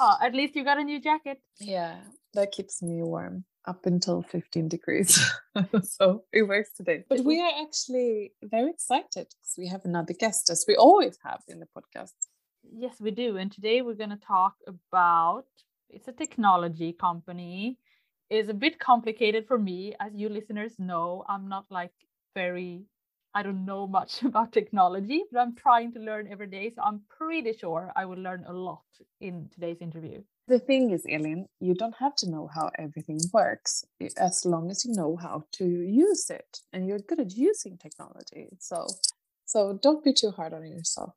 [0.00, 1.38] Oh, at least you got a new jacket.
[1.60, 2.00] Yeah,
[2.34, 5.22] that keeps me warm up until 15 degrees.
[5.82, 7.04] so it works today.
[7.08, 11.42] But we are actually very excited because we have another guest, as we always have
[11.48, 12.14] in the podcast.
[12.62, 13.36] Yes, we do.
[13.36, 15.46] And today we're going to talk about
[15.88, 17.78] it's a technology company.
[18.28, 21.24] It's a bit complicated for me, as you listeners know.
[21.28, 21.92] I'm not like
[22.34, 22.84] very,
[23.36, 26.72] I don't know much about technology, but I'm trying to learn every day.
[26.74, 28.84] So I'm pretty sure I will learn a lot
[29.20, 30.22] in today's interview.
[30.48, 33.84] The thing is, Elin, you don't have to know how everything works
[34.16, 38.48] as long as you know how to use it and you're good at using technology.
[38.58, 38.86] So,
[39.44, 41.12] so don't be too hard on yourself.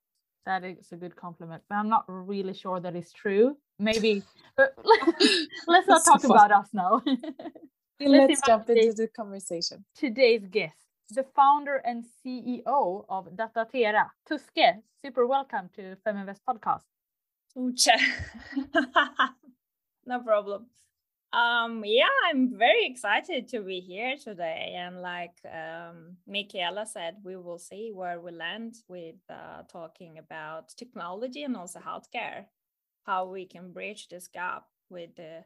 [0.46, 3.56] that is a good compliment, but I'm not really sure that is true.
[3.78, 4.24] Maybe,
[4.58, 5.16] uh, but
[5.68, 7.02] let's not talk so about us now.
[7.06, 7.22] let's,
[8.00, 9.86] let's jump into the conversation.
[9.96, 14.82] Today's guest, the founder and CEO of Datatera, Tuske.
[15.02, 16.84] Super welcome to Feminvest podcast.
[20.06, 20.68] no problem.
[21.34, 24.76] Um, yeah, I'm very excited to be here today.
[24.78, 30.70] And like um, Michaela said, we will see where we land with uh, talking about
[30.78, 32.46] technology and also healthcare,
[33.04, 35.44] how we can bridge this gap with the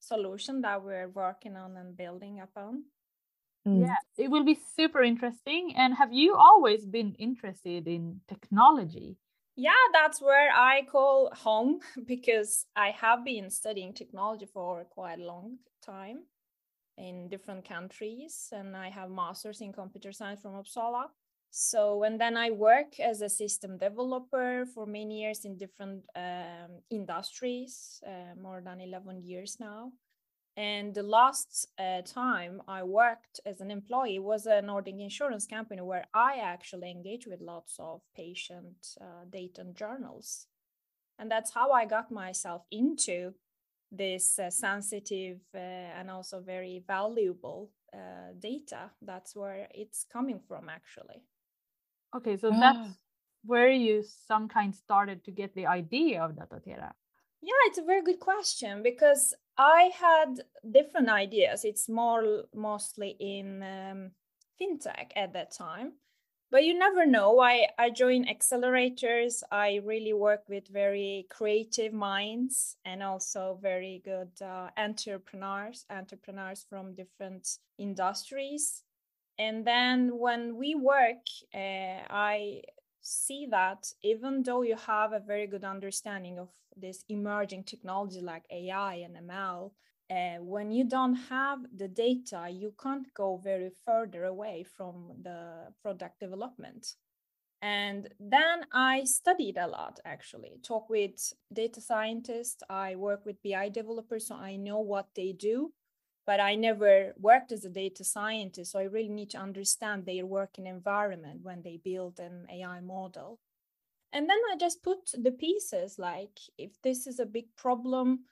[0.00, 2.84] solution that we're working on and building upon.
[3.66, 3.86] Mm.
[3.86, 5.74] Yeah, it will be super interesting.
[5.76, 9.16] And have you always been interested in technology?
[9.56, 15.24] yeah that's where i call home because i have been studying technology for quite a
[15.24, 16.20] long time
[16.96, 21.04] in different countries and i have masters in computer science from uppsala
[21.50, 26.80] so and then i work as a system developer for many years in different um,
[26.90, 29.92] industries uh, more than 11 years now
[30.56, 35.80] and the last uh, time I worked as an employee was a Nordic insurance company
[35.80, 40.46] where I actually engaged with lots of patient uh, data and journals.
[41.18, 43.32] And that's how I got myself into
[43.90, 48.90] this uh, sensitive uh, and also very valuable uh, data.
[49.00, 51.22] That's where it's coming from, actually.
[52.14, 52.90] Okay, so that's
[53.44, 56.92] where you some kind started to get the idea of Datatera.
[57.42, 61.64] Yeah, it's a very good question because I had different ideas.
[61.64, 64.10] It's more mostly in um,
[64.60, 65.94] fintech at that time,
[66.52, 67.40] but you never know.
[67.40, 69.42] I I join accelerators.
[69.50, 76.94] I really work with very creative minds and also very good uh, entrepreneurs, entrepreneurs from
[76.94, 78.84] different industries.
[79.38, 82.62] And then when we work, uh, I
[83.00, 88.44] see that even though you have a very good understanding of this emerging technology like
[88.50, 89.72] AI and ML,
[90.10, 95.72] uh, when you don't have the data, you can't go very further away from the
[95.82, 96.94] product development.
[97.62, 102.62] And then I studied a lot actually, talk with data scientists.
[102.68, 105.72] I work with BI developers, so I know what they do
[106.26, 108.72] but I never worked as a data scientist.
[108.72, 113.40] So I really need to understand their working environment when they build an AI model.
[114.12, 118.24] And then I just put the pieces like if this is a big problem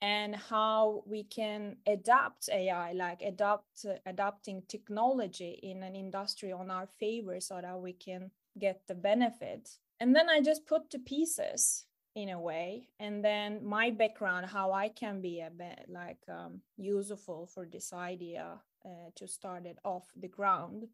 [0.00, 6.70] and how we can adapt AI, like adapt uh, adapting technology in an industry on
[6.70, 9.70] our favor so that we can get the benefit.
[10.00, 14.70] And then I just put the pieces in a way and then my background how
[14.70, 19.78] i can be a bit like um, useful for this idea uh, to start it
[19.84, 20.84] off the ground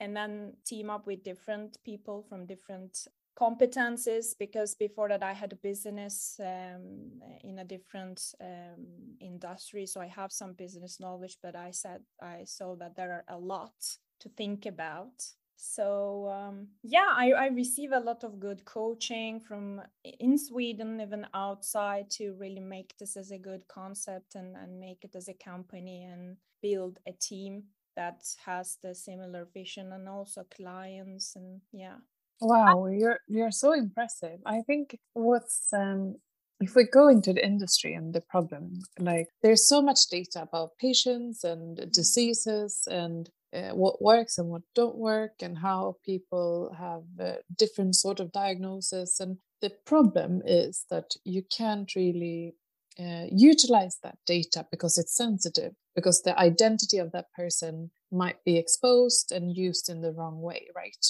[0.00, 5.52] and then team up with different people from different competences because before that i had
[5.52, 8.86] a business um, in a different um,
[9.20, 9.86] industry.
[9.86, 13.38] So i have some business knowledge but i said i saw that there are a
[13.38, 13.74] lot
[14.20, 15.22] to think about.
[15.56, 21.26] So um, yeah I, I receive a lot of good coaching from in sweden even
[21.34, 25.34] outside to really make this as a good concept and, and make it as a
[25.34, 27.64] company and build a team
[27.96, 31.98] that has the similar vision and also clients and yeah
[32.40, 34.38] wow you're you're so impressive.
[34.46, 36.16] I think what's um
[36.60, 40.76] if we go into the industry and the problem like there's so much data about
[40.80, 47.02] patients and diseases and uh, what works and what don't work and how people have
[47.18, 49.20] uh, different sort of diagnosis.
[49.20, 52.54] And the problem is that you can't really
[52.98, 58.58] uh, utilize that data because it's sensitive because the identity of that person might be
[58.58, 61.06] exposed and used in the wrong way right?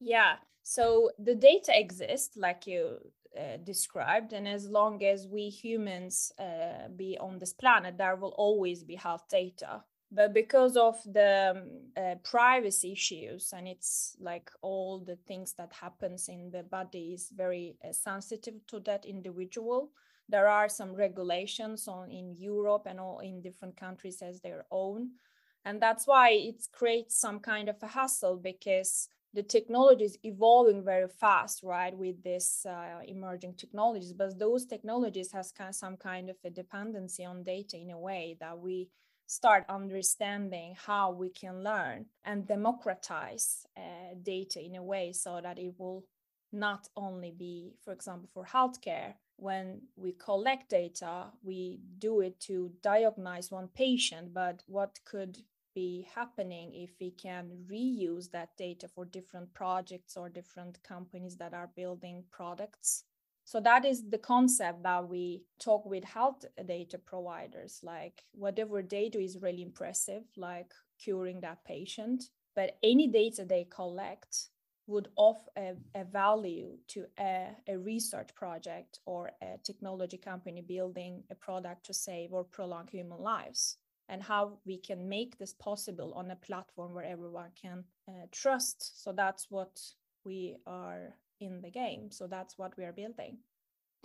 [0.00, 0.36] Yeah
[0.68, 2.98] so the data exists like you
[3.34, 8.34] uh, described and as long as we humans uh, be on this planet there will
[8.36, 9.82] always be health data.
[10.12, 15.72] But because of the um, uh, privacy issues and it's like all the things that
[15.72, 19.90] happens in the body is very uh, sensitive to that individual
[20.28, 25.12] there are some regulations on in europe and all in different countries as their own.
[25.64, 30.82] And that's why it creates some kind of a hassle because the technology is evolving
[30.82, 35.96] very fast right with this uh, emerging technologies but those technologies has kind of some
[35.96, 38.88] kind of a dependency on data in a way that we
[39.28, 45.58] start understanding how we can learn and democratize uh, data in a way so that
[45.58, 46.02] it will
[46.50, 52.72] not only be, for example, for healthcare, when we collect data, we do it to
[52.82, 55.38] diagnose one patient, but what could
[55.78, 61.54] be happening if we can reuse that data for different projects or different companies that
[61.54, 63.04] are building products.
[63.44, 69.08] So that is the concept that we talk with health data providers like whatever they
[69.08, 70.70] do is really impressive like
[71.02, 72.24] curing that patient.
[72.56, 74.32] But any data they collect
[74.88, 77.32] would offer a, a, value to a,
[77.68, 83.20] a, research project or a technology company building a product to save or prolong human
[83.20, 83.76] lives
[84.08, 89.02] and how we can make this possible on a platform where everyone can uh, trust
[89.02, 89.80] so that's what
[90.24, 92.10] we are in the game.
[92.10, 93.38] So that's what we are building.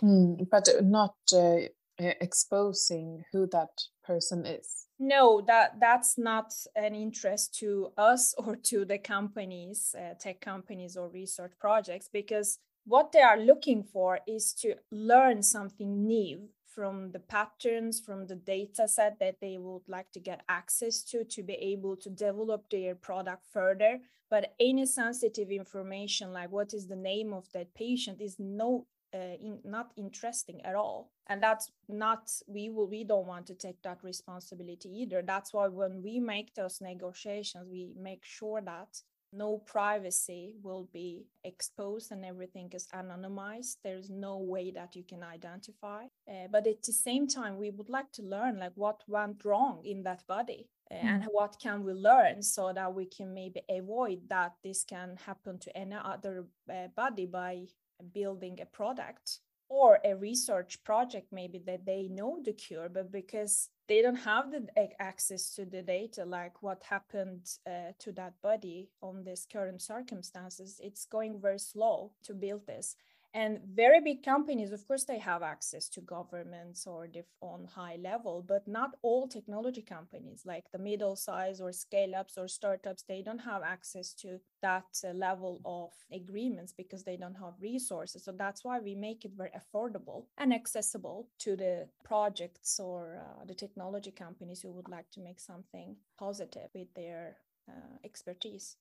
[0.02, 4.86] Mm, but not uh, exposing who that person is.
[4.98, 10.96] No, that that's not an interest to us or to the companies, uh, tech companies
[10.96, 17.12] or research projects, because what they are looking for is to learn something new from
[17.12, 21.42] the patterns from the data set that they would like to get access to to
[21.42, 24.00] be able to develop their product further.
[24.30, 29.36] But any sensitive information like what is the name of that patient is no uh,
[29.40, 31.10] in, not interesting at all.
[31.28, 35.22] And that's not we will we don't want to take that responsibility either.
[35.22, 39.00] That's why when we make those negotiations we make sure that
[39.34, 43.76] no privacy will be exposed and everything is anonymized.
[43.82, 46.04] There's no way that you can identify.
[46.28, 49.82] Uh, but at the same time we would like to learn like what went wrong
[49.84, 51.04] in that body uh, mm.
[51.04, 55.58] and what can we learn so that we can maybe avoid that this can happen
[55.58, 57.64] to any other uh, body by
[58.12, 63.70] building a product or a research project maybe that they know the cure but because
[63.88, 64.66] they don't have the
[65.00, 70.80] access to the data like what happened uh, to that body on this current circumstances
[70.82, 72.96] it's going very slow to build this
[73.34, 77.08] and very big companies of course they have access to governments or
[77.42, 82.38] on high level but not all technology companies like the middle size or scale ups
[82.38, 87.34] or startups they don't have access to that uh, level of agreements because they don't
[87.34, 88.24] have resources.
[88.24, 93.44] So that's why we make it very affordable and accessible to the projects or uh,
[93.44, 97.36] the technology companies who would like to make something positive with their
[97.68, 98.76] uh, expertise.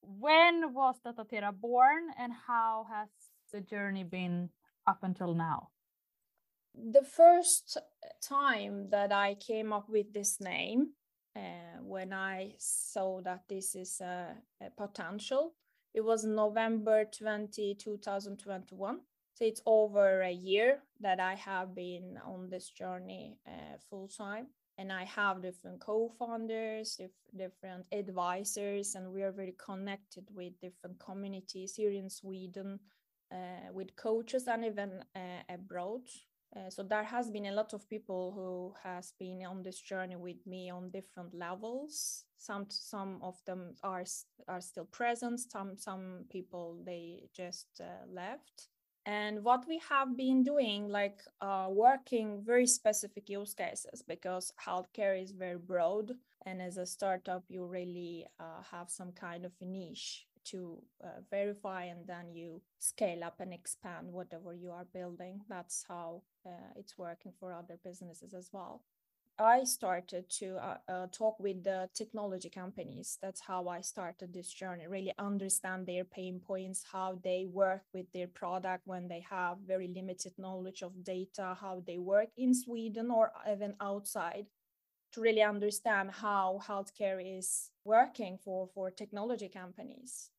[0.00, 3.08] When was Dataterra born and how has
[3.54, 4.50] the journey been
[4.86, 5.68] up until now?
[6.74, 7.78] The first
[8.20, 10.88] time that I came up with this name,
[11.36, 15.54] uh, when I saw that this is a, a, potential,
[15.94, 19.00] it was November 20, 2021.
[19.34, 24.48] So it's over a year that I have been on this journey uh, full time.
[24.76, 30.60] And I have different co founders, dif- different advisors, and we are very connected with
[30.60, 32.80] different communities here in Sweden
[33.72, 36.02] with coaches and even uh, abroad.
[36.56, 40.16] Uh, so there has been a lot of people who has been on this journey
[40.16, 42.24] with me on different levels.
[42.38, 44.04] Some some of them are
[44.46, 45.40] are still present.
[45.40, 48.68] Some some people they just uh, left.
[49.06, 55.20] And what we have been doing, like uh, working very specific use cases, because healthcare
[55.22, 56.12] is very broad,
[56.46, 61.84] and as a startup, you really uh, have some kind of niche to uh, verify
[61.84, 65.40] and then you scale up and expand whatever you are building.
[65.48, 68.82] That's how uh, it's working for other businesses as well.
[69.38, 73.18] I started to uh, uh, talk with the technology companies.
[73.20, 78.06] That's how I started this journey, really understand their pain points, how they work with
[78.12, 83.10] their product when they have very limited knowledge of data, how they work in Sweden
[83.10, 84.46] or even outside
[85.14, 90.30] to really understand how healthcare is working for, for technology companies.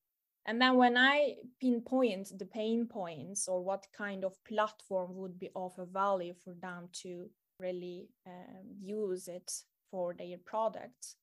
[0.45, 5.49] And then when I pinpoint the pain points or what kind of platform would be
[5.55, 7.29] of a value for them to
[7.59, 9.51] really um, use it
[9.89, 11.15] for their products,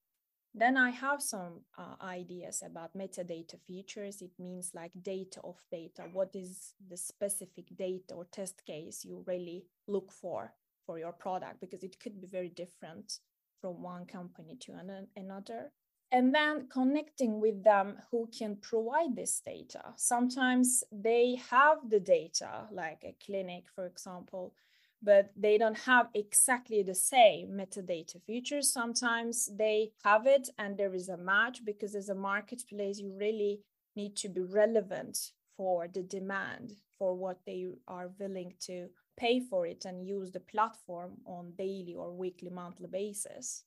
[0.54, 4.20] then I have some uh, ideas about metadata features.
[4.20, 6.04] It means like data of data.
[6.12, 10.52] What is the specific data or test case you really look for
[10.84, 11.60] for your product?
[11.60, 13.20] Because it could be very different
[13.60, 15.70] from one company to an- another
[16.12, 19.82] and then connecting with them who can provide this data.
[19.96, 24.54] Sometimes they have the data, like a clinic, for example,
[25.02, 28.70] but they don't have exactly the same metadata features.
[28.70, 33.60] Sometimes they have it and there is a match because as a marketplace, you really
[33.96, 39.66] need to be relevant for the demand for what they are willing to pay for
[39.66, 43.64] it and use the platform on daily or weekly monthly basis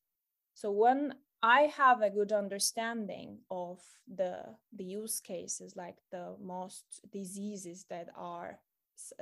[0.54, 7.02] so when I have a good understanding of the the use cases, like the most
[7.12, 8.60] diseases that are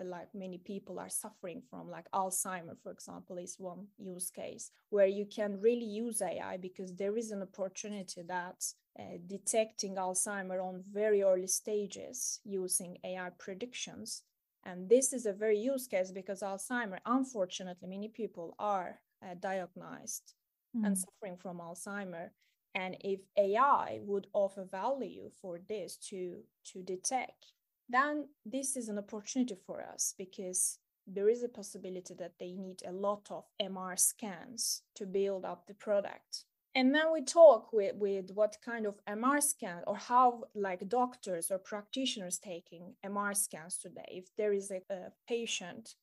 [0.03, 5.07] like many people are suffering from like alzheimer for example is one use case where
[5.07, 8.63] you can really use ai because there is an opportunity that
[8.99, 14.21] uh, detecting alzheimer on very early stages using ai predictions.
[14.65, 20.35] And this is a very use case because alzheimer unfortunately many people are uh, diagnosed
[20.75, 20.85] mm.
[20.85, 22.29] and suffering from alzheimer
[22.75, 27.53] and if ai would offer value for this to to detect
[27.89, 32.81] then this is an opportunity for us because there is a possibility that they need
[32.87, 36.45] a lot of MR scans to build up the product.
[36.75, 41.51] And then we talk with, with what kind of MR scan or how like doctors
[41.51, 44.05] or practitioners taking MR scans today.
[44.07, 45.95] If there is a, a patient,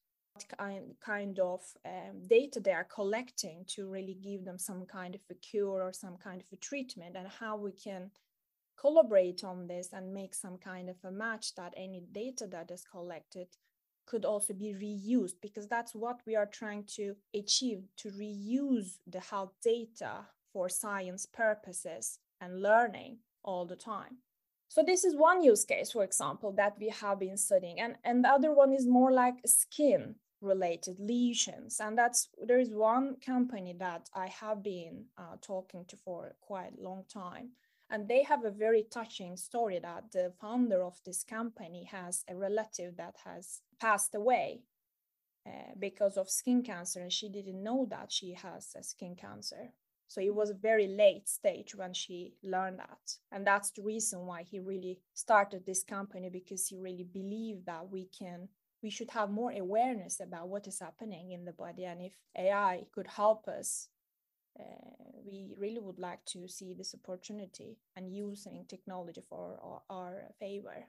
[0.56, 5.20] kind, kind of um, data they are collecting to really give them some kind of
[5.30, 8.10] a cure or some kind of a treatment and how we can
[8.78, 12.84] collaborate on this and make some kind of a match that any data that is
[12.90, 13.48] collected
[14.06, 19.20] could also be reused because that's what we are trying to achieve to reuse the
[19.20, 24.16] health data for science purposes and learning all the time
[24.70, 28.24] so this is one use case for example that we have been studying and and
[28.24, 33.74] the other one is more like skin related lesions and that's there is one company
[33.78, 37.50] that i have been uh, talking to for quite a long time
[37.90, 42.36] and they have a very touching story that the founder of this company has a
[42.36, 44.62] relative that has passed away
[45.46, 49.72] uh, because of skin cancer, and she didn't know that she has a skin cancer.
[50.10, 52.98] So it was a very late stage when she learned that.
[53.30, 57.88] And that's the reason why he really started this company because he really believed that
[57.88, 58.48] we can
[58.82, 62.82] we should have more awareness about what is happening in the body and if AI
[62.92, 63.88] could help us
[64.58, 64.64] uh,
[65.24, 70.86] we really would like to see this opportunity and using technology for our, our favor.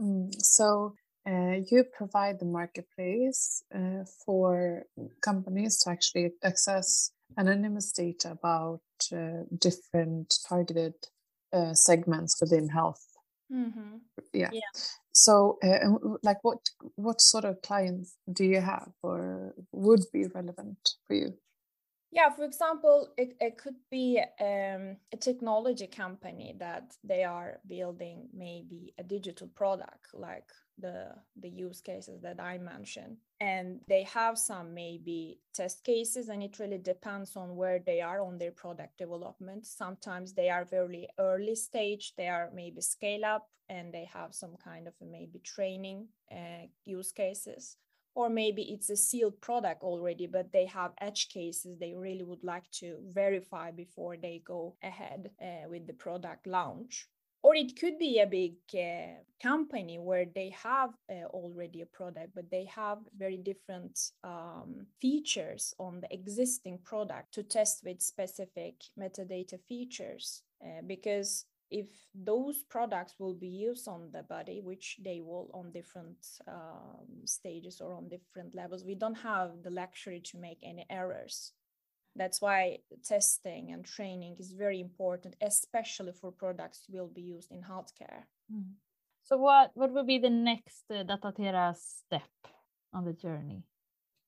[0.00, 0.94] Mm, so
[1.28, 4.82] uh, you provide the marketplace uh, for
[5.20, 8.80] companies to actually access anonymous data about
[9.12, 10.94] uh, different targeted
[11.52, 13.04] uh, segments within health.
[13.52, 13.98] Mm-hmm.
[14.32, 14.50] Yeah.
[14.52, 14.60] yeah.
[15.12, 16.58] So, uh, like, what
[16.96, 21.34] what sort of clients do you have, or would be relevant for you?
[22.16, 28.28] yeah for example it, it could be um, a technology company that they are building
[28.32, 31.08] maybe a digital product like the
[31.40, 33.16] the use cases that i mentioned.
[33.40, 38.20] And they have some maybe test cases and it really depends on where they are
[38.22, 39.66] on their product development.
[39.66, 44.56] Sometimes they are very early stage they are maybe scale up and they have some
[44.62, 47.76] kind of maybe training uh, use cases.
[48.14, 52.44] Or maybe it's a sealed product already but they have edge cases they really would
[52.44, 57.08] like to verify before they go ahead uh, with the product launch
[57.46, 62.30] or it could be a big uh, company where they have uh, already a product
[62.34, 68.74] but they have very different um, features on the existing product to test with specific
[68.98, 75.20] metadata features uh, because if those products will be used on the body, which they
[75.20, 76.16] will on different
[76.46, 81.52] um, stages or on different levels, we don't have the luxury to make any errors.
[82.16, 87.62] That's why testing and training is very important, especially for products will be used in
[87.62, 88.24] healthcare.
[88.52, 88.72] Mm.
[89.22, 92.30] So, what what will be the next uh, Dataterra step
[92.92, 93.64] on the journey?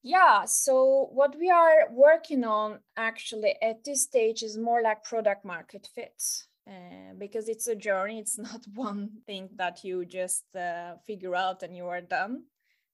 [0.03, 5.45] Yeah, so what we are working on actually at this stage is more like product
[5.45, 6.23] market fit.
[6.69, 11.63] Uh, because it's a journey it's not one thing that you just uh, figure out
[11.63, 12.43] and you are done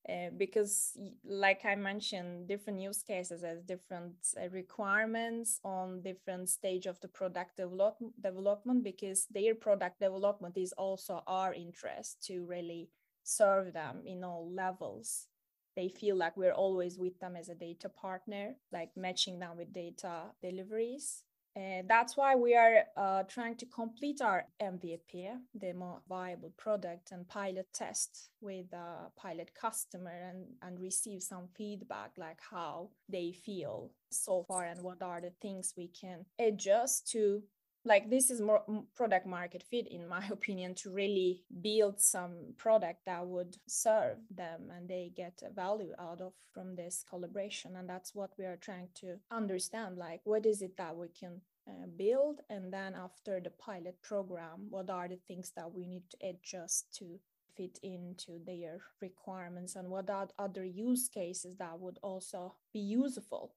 [0.09, 6.87] uh, because like i mentioned different use cases has different uh, requirements on different stage
[6.87, 12.89] of the product develop- development because their product development is also our interest to really
[13.23, 15.29] serve them in all levels.
[15.77, 19.73] They feel like we're always with them as a data partner like matching them with
[19.73, 21.25] data deliveries
[21.57, 27.13] and that's why we are uh, trying to complete our MVP, the more viable product,
[27.13, 33.33] and pilot test with a pilot customer and, and receive some feedback like how they
[33.33, 37.43] feel so far and what are the things we can adjust to
[37.87, 38.63] like this is more
[38.95, 44.71] product market fit in my opinion to really build some product that would serve them
[44.75, 47.77] and they get a value out of from this collaboration.
[47.77, 51.41] And that's what we are trying to understand like what is it that we can
[51.69, 52.41] uh, build?
[52.49, 56.95] And then after the pilot program what are the things that we need to adjust
[56.99, 57.19] to
[57.57, 59.77] fit into their requirements?
[59.77, 63.55] And what are other use cases that would also be useful?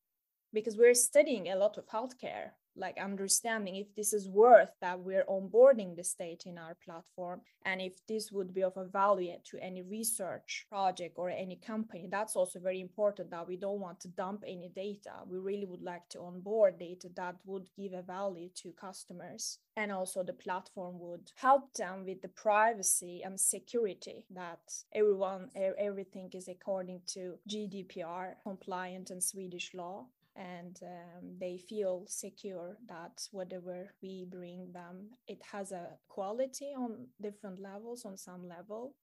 [0.54, 5.26] Because we're studying a lot of healthcare like understanding if this is worth that we're
[5.26, 9.58] onboarding this data in our platform and if this would be of a value to
[9.62, 12.08] any research project or any company.
[12.10, 15.12] That's also very important that we don't want to dump any data.
[15.28, 19.60] We really would like to onboard data that would give a value to customers.
[19.76, 24.60] And also the platform would help them with the privacy and security that
[24.94, 30.06] everyone everything is according to gdpr compliant and swedish law
[30.38, 37.08] and um, they feel secure that whatever we bring them it has a quality on
[37.22, 38.94] different levels on some level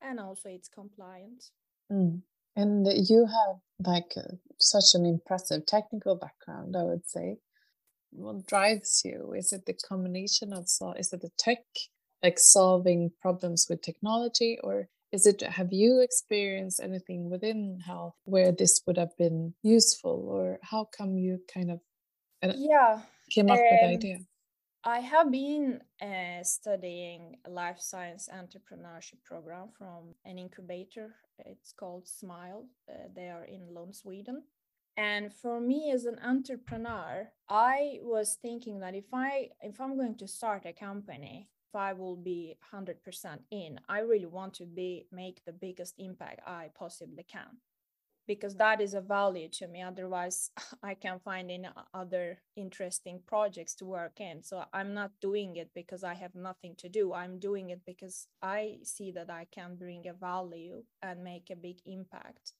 [0.00, 1.50] and also it's compliant.
[1.92, 2.22] Mm.
[2.56, 7.38] and you have like uh, such an impressive technical background i would say.
[8.12, 9.34] What drives you?
[9.36, 11.64] Is it the combination of so is it the tech
[12.22, 18.52] like solving problems with technology or is it have you experienced anything within health where
[18.52, 21.80] this would have been useful or how come you kind of
[22.56, 23.00] yeah
[23.30, 24.18] came up um, with the idea?
[24.84, 31.16] I have been uh, studying life science entrepreneurship program from an incubator.
[31.40, 34.42] It's called smile uh, they are in lund sweden.
[34.96, 40.16] And for me as an entrepreneur i was thinking that if i if i'm going
[40.16, 45.44] to start a company I will be 100% in, I really want to be make
[45.44, 47.58] the biggest impact I possibly can
[48.26, 49.82] because that is a value to me.
[49.82, 50.50] Otherwise
[50.82, 54.42] i can find any other interesting projects to work in.
[54.42, 57.12] So i'm not doing it because i have nothing to do.
[57.12, 61.56] I'm doing it because i see that i can bring a value and make a
[61.56, 62.52] big impact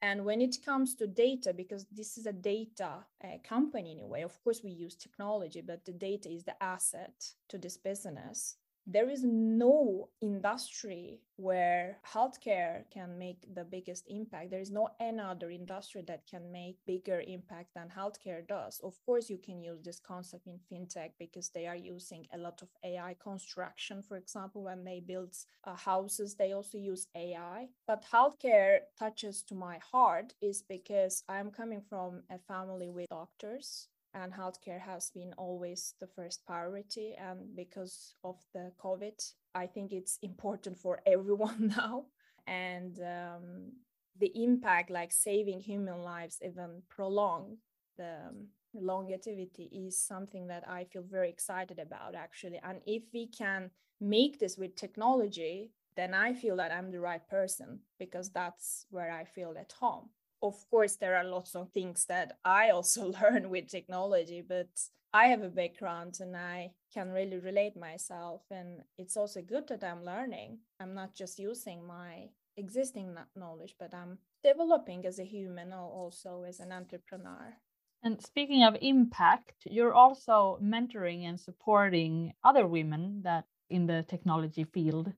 [0.00, 4.06] and when it comes to data, because this is a data uh, company in a
[4.06, 8.56] way, of course, we use technology, but the data is the asset to this business
[8.90, 14.50] there is no industry where healthcare can make the biggest impact.
[14.50, 18.80] There is no any other industry that can make bigger impact than healthcare does.
[18.82, 22.62] Of course you can use this concept in fintech because they are using a lot
[22.62, 25.34] of ai construction for example when they build
[25.64, 31.50] uh, houses they also use ai but healthcare touches to my heart is because i'm
[31.50, 37.14] coming from a family with doctors and healthcare has been always the first priority.
[37.18, 42.06] And because of the COVID, I think it's important for everyone now.
[42.46, 43.72] And um,
[44.18, 47.58] the impact, like saving human lives, even prolong
[47.96, 48.30] the
[48.74, 52.60] longevity, is something that I feel very excited about, actually.
[52.62, 57.26] And if we can make this with technology, then I feel that I'm the right
[57.28, 60.10] person because that's where I feel at home
[60.42, 64.68] of course there are lots of things that i also learn with technology but
[65.12, 69.84] i have a background and i can really relate myself and it's also good that
[69.84, 70.58] i'm learning.
[70.80, 76.44] I'm not just using my existing knowledge but i'm developing as a human or also
[76.46, 77.56] as an entrepreneur.
[78.02, 84.64] And speaking of impact you're also mentoring and supporting other women that in the technology
[84.64, 85.12] field.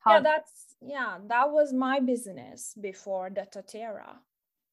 [0.00, 0.14] How...
[0.14, 4.16] yeah that's yeah that was my business before Dataterra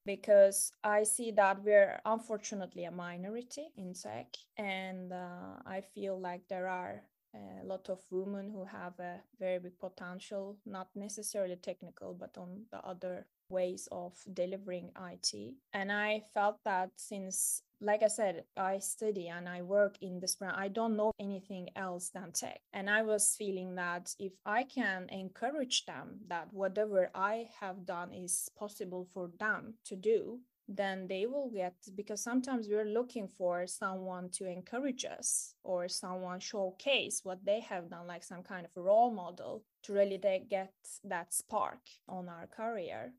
[0.05, 4.27] because I see that we're unfortunately a minority in tech,
[4.57, 7.03] and uh, I feel like there are
[7.35, 12.63] a lot of women who have a very big potential, not necessarily technical, but on
[12.71, 15.53] the other ways of delivering IT.
[15.73, 20.35] And I felt that since like I said, I study and I work in this
[20.35, 20.55] brand.
[20.57, 22.61] I don't know anything else than tech.
[22.71, 28.13] And I was feeling that if I can encourage them that whatever I have done
[28.13, 33.67] is possible for them to do, then they will get because sometimes we're looking for
[33.67, 38.71] someone to encourage us or someone showcase what they have done like some kind of
[38.81, 40.17] role model to really
[40.49, 40.71] get
[41.03, 43.11] that spark on our career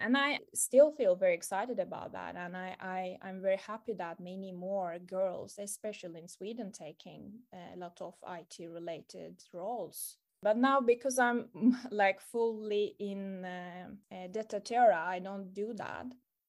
[0.00, 4.18] and i still feel very excited about that and I, I i'm very happy that
[4.20, 10.16] many more girls especially in sweden taking a lot of it related roles.
[10.42, 11.48] But now because i'm
[11.90, 16.06] like fully in uh, uh, Dataterra i don't do that.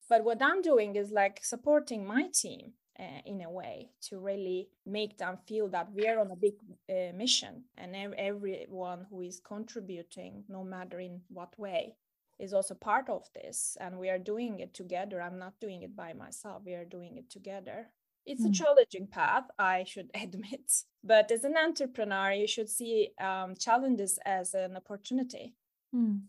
[0.09, 4.69] But what i'm doing is like supporting my team uh, in a way to really
[4.85, 6.55] make them feel that we are on a big
[6.89, 11.95] uh, mission and everyone who is contributing no matter in what way
[12.41, 15.95] is also part of this and we are doing it together i'm not doing it
[15.95, 17.87] by myself we are doing it together
[18.25, 18.45] it's mm.
[18.45, 18.53] a hmm.
[18.53, 20.71] challenging path i should admit
[21.03, 25.55] but as an entrepreneur you should see um, challenges as an opportunity
[25.95, 26.19] mm.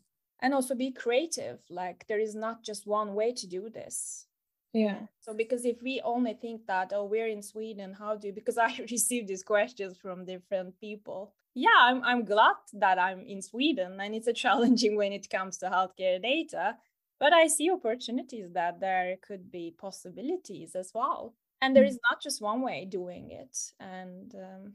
[0.40, 4.26] and also be creative like there is not just one way to do this
[4.72, 8.32] yeah so because if we only think that oh we're in sweden how do you
[8.32, 13.42] because i receive these questions from different people yeah I'm, I'm glad that i'm in
[13.42, 16.76] sweden and it's a challenging when it comes to healthcare data
[17.22, 21.36] but I see opportunities that there could be possibilities as well.
[21.60, 23.56] And there is not just one way doing it.
[23.78, 24.72] And um,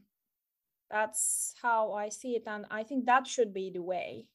[0.89, 2.43] that's how I see it.
[2.47, 4.27] And I think that should be the way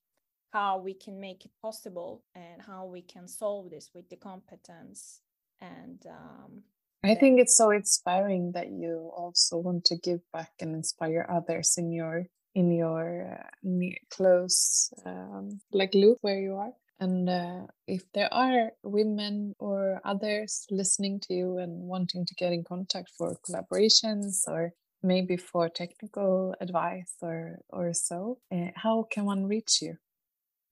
[0.50, 5.22] how we can make it possible and how we can solve this with the competence
[5.62, 6.64] and um,
[7.04, 11.74] I think it's so inspiring that you also want to give back and inspire others
[11.76, 16.72] in your in your uh, close um, like loop where you are.
[17.00, 22.52] And uh, if there are women or others listening to you and wanting to get
[22.52, 24.72] in contact for collaborations or
[25.02, 29.96] maybe for technical advice or or so, uh, how can one reach you?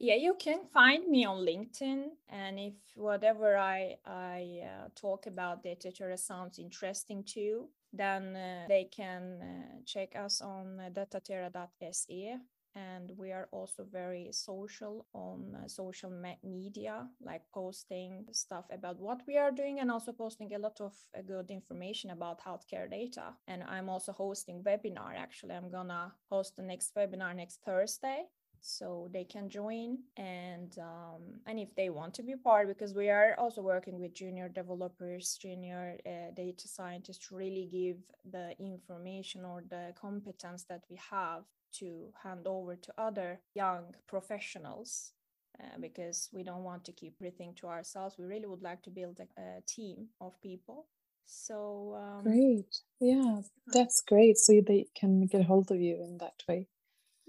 [0.03, 5.63] Yeah, you can find me on LinkedIn, and if whatever I I uh, talk about
[5.63, 12.37] Dataterra sounds interesting to you, then uh, they can uh, check us on uh, dataterra.se.
[12.77, 16.11] And we are also very social on uh, social
[16.45, 20.95] media, like posting stuff about what we are doing and also posting a lot of
[21.19, 23.35] uh, good information about healthcare data.
[23.49, 25.17] And I'm also hosting webinar.
[25.19, 28.29] Actually, I'm gonna host the next webinar next Thursday
[28.61, 33.09] so they can join and um, and if they want to be part because we
[33.09, 37.97] are also working with junior developers junior uh, data scientists to really give
[38.31, 45.13] the information or the competence that we have to hand over to other young professionals
[45.61, 48.17] uh, because we don't want to keep everything to ourselves.
[48.19, 50.87] We really would like to build a, a team of people.
[51.27, 52.81] So um, great.
[53.01, 54.37] Yeah that's great.
[54.37, 56.67] So they can get hold of you in that way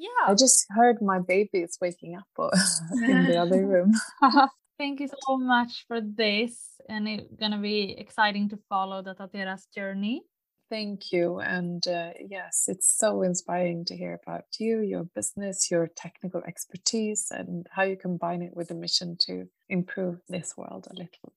[0.02, 0.24] yeah.
[0.28, 2.52] i just heard my baby is waking up
[3.08, 3.94] in the other room.
[4.78, 6.58] Thank you so much for this
[6.90, 10.24] and it's gonna be exciting to follow Dataterra's journey.
[10.72, 15.88] Thank you and uh, yes it's so inspiring to hear about you your business your
[15.96, 20.94] technical expertise and how you combine it with the mission to improve this world a
[20.94, 21.34] little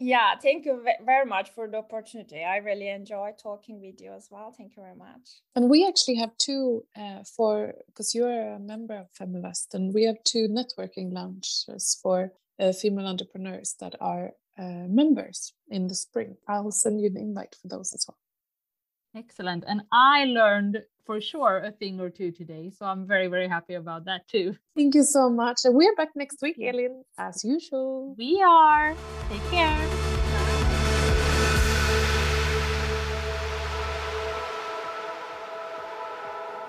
[0.00, 2.42] yeah, thank you very much for the opportunity.
[2.42, 4.52] I really enjoy talking with you as well.
[4.56, 5.42] Thank you very much.
[5.54, 10.04] And we actually have two uh, for because you're a member of Feminvest, and we
[10.04, 16.36] have two networking lunches for uh, female entrepreneurs that are uh, members in the spring.
[16.48, 18.16] I'll send you an invite for those as well.
[19.14, 19.64] Excellent.
[19.66, 22.70] And I learned for sure a thing or two today.
[22.70, 24.54] So I'm very, very happy about that too.
[24.76, 25.64] Thank you so much.
[25.64, 28.14] And we're back next week, Elin, as usual.
[28.16, 28.94] We are.
[29.28, 30.10] Take care.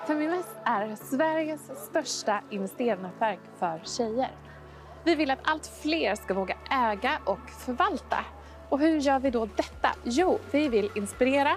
[0.06, 4.30] Feminvest är Sveriges största investeringsnätverk för tjejer.
[5.04, 8.24] Vi vill att allt fler ska våga äga och förvalta.
[8.68, 9.88] Och hur gör vi då detta?
[10.04, 11.56] Jo, vi vill inspirera,